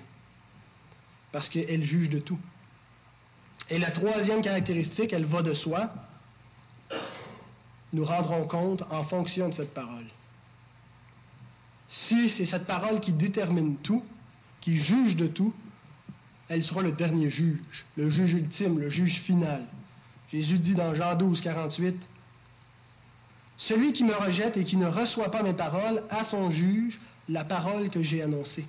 [1.31, 2.39] Parce qu'elle juge de tout.
[3.69, 5.93] Et la troisième caractéristique, elle va de soi.
[7.93, 10.05] Nous rendrons compte en fonction de cette parole.
[11.87, 14.03] Si c'est cette parole qui détermine tout,
[14.59, 15.53] qui juge de tout,
[16.51, 19.61] elle sera le dernier juge, le juge ultime, le juge final.
[20.33, 22.09] Jésus dit dans Jean 12, 48,
[23.55, 26.99] Celui qui me rejette et qui ne reçoit pas mes paroles a son juge
[27.29, 28.65] la parole que j'ai annoncée.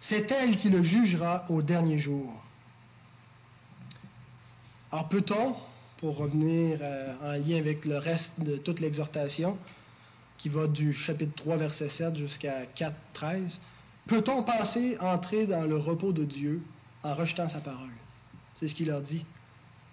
[0.00, 2.32] C'est elle qui le jugera au dernier jour.
[4.92, 5.56] Alors peut-on,
[5.96, 9.58] pour revenir euh, en lien avec le reste de toute l'exhortation,
[10.38, 13.60] qui va du chapitre 3, verset 7 jusqu'à 4, 13,
[14.06, 16.62] peut-on penser entrer dans le repos de Dieu
[17.02, 17.90] en rejetant sa parole.
[18.56, 19.24] C'est ce qu'il leur dit.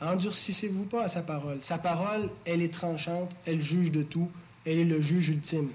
[0.01, 1.57] Endurcissez-vous pas à sa parole.
[1.61, 4.29] Sa parole, elle est tranchante, elle juge de tout,
[4.65, 5.69] elle est le juge ultime.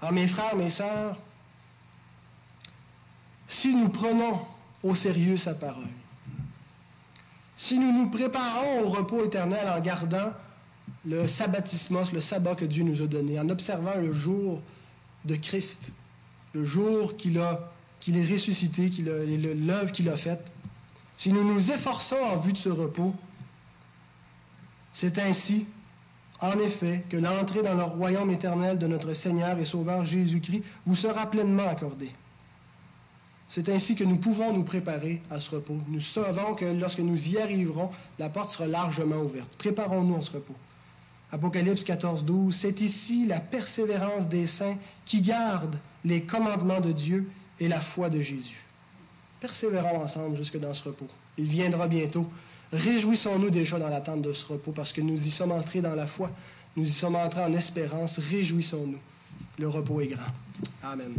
[0.00, 1.16] Alors mes frères, mes sœurs,
[3.48, 4.40] si nous prenons
[4.82, 5.84] au sérieux sa parole,
[7.56, 10.32] si nous nous préparons au repos éternel en gardant
[11.04, 14.60] le sabbatismos, le sabbat que Dieu nous a donné, en observant le jour
[15.24, 15.92] de Christ,
[16.52, 17.72] le jour qu'il a
[18.02, 20.44] qu'il est ressuscité, l'œuvre qu'il a faite,
[21.16, 23.14] si nous nous efforçons en vue de ce repos,
[24.92, 25.66] c'est ainsi,
[26.40, 30.96] en effet, que l'entrée dans le royaume éternel de notre Seigneur et Sauveur Jésus-Christ vous
[30.96, 32.10] sera pleinement accordée.
[33.46, 35.78] C'est ainsi que nous pouvons nous préparer à ce repos.
[35.86, 39.54] Nous savons que lorsque nous y arriverons, la porte sera largement ouverte.
[39.58, 40.56] Préparons-nous à ce repos.
[41.30, 47.30] Apocalypse 14, 12, c'est ici la persévérance des saints qui gardent les commandements de Dieu
[47.60, 48.60] et la foi de Jésus.
[49.40, 51.08] Persévérons ensemble jusque dans ce repos.
[51.36, 52.30] Il viendra bientôt.
[52.72, 56.06] Réjouissons-nous déjà dans l'attente de ce repos parce que nous y sommes entrés dans la
[56.06, 56.30] foi.
[56.76, 58.18] Nous y sommes entrés en espérance.
[58.18, 59.00] Réjouissons-nous.
[59.58, 60.32] Le repos est grand.
[60.82, 61.12] Amen.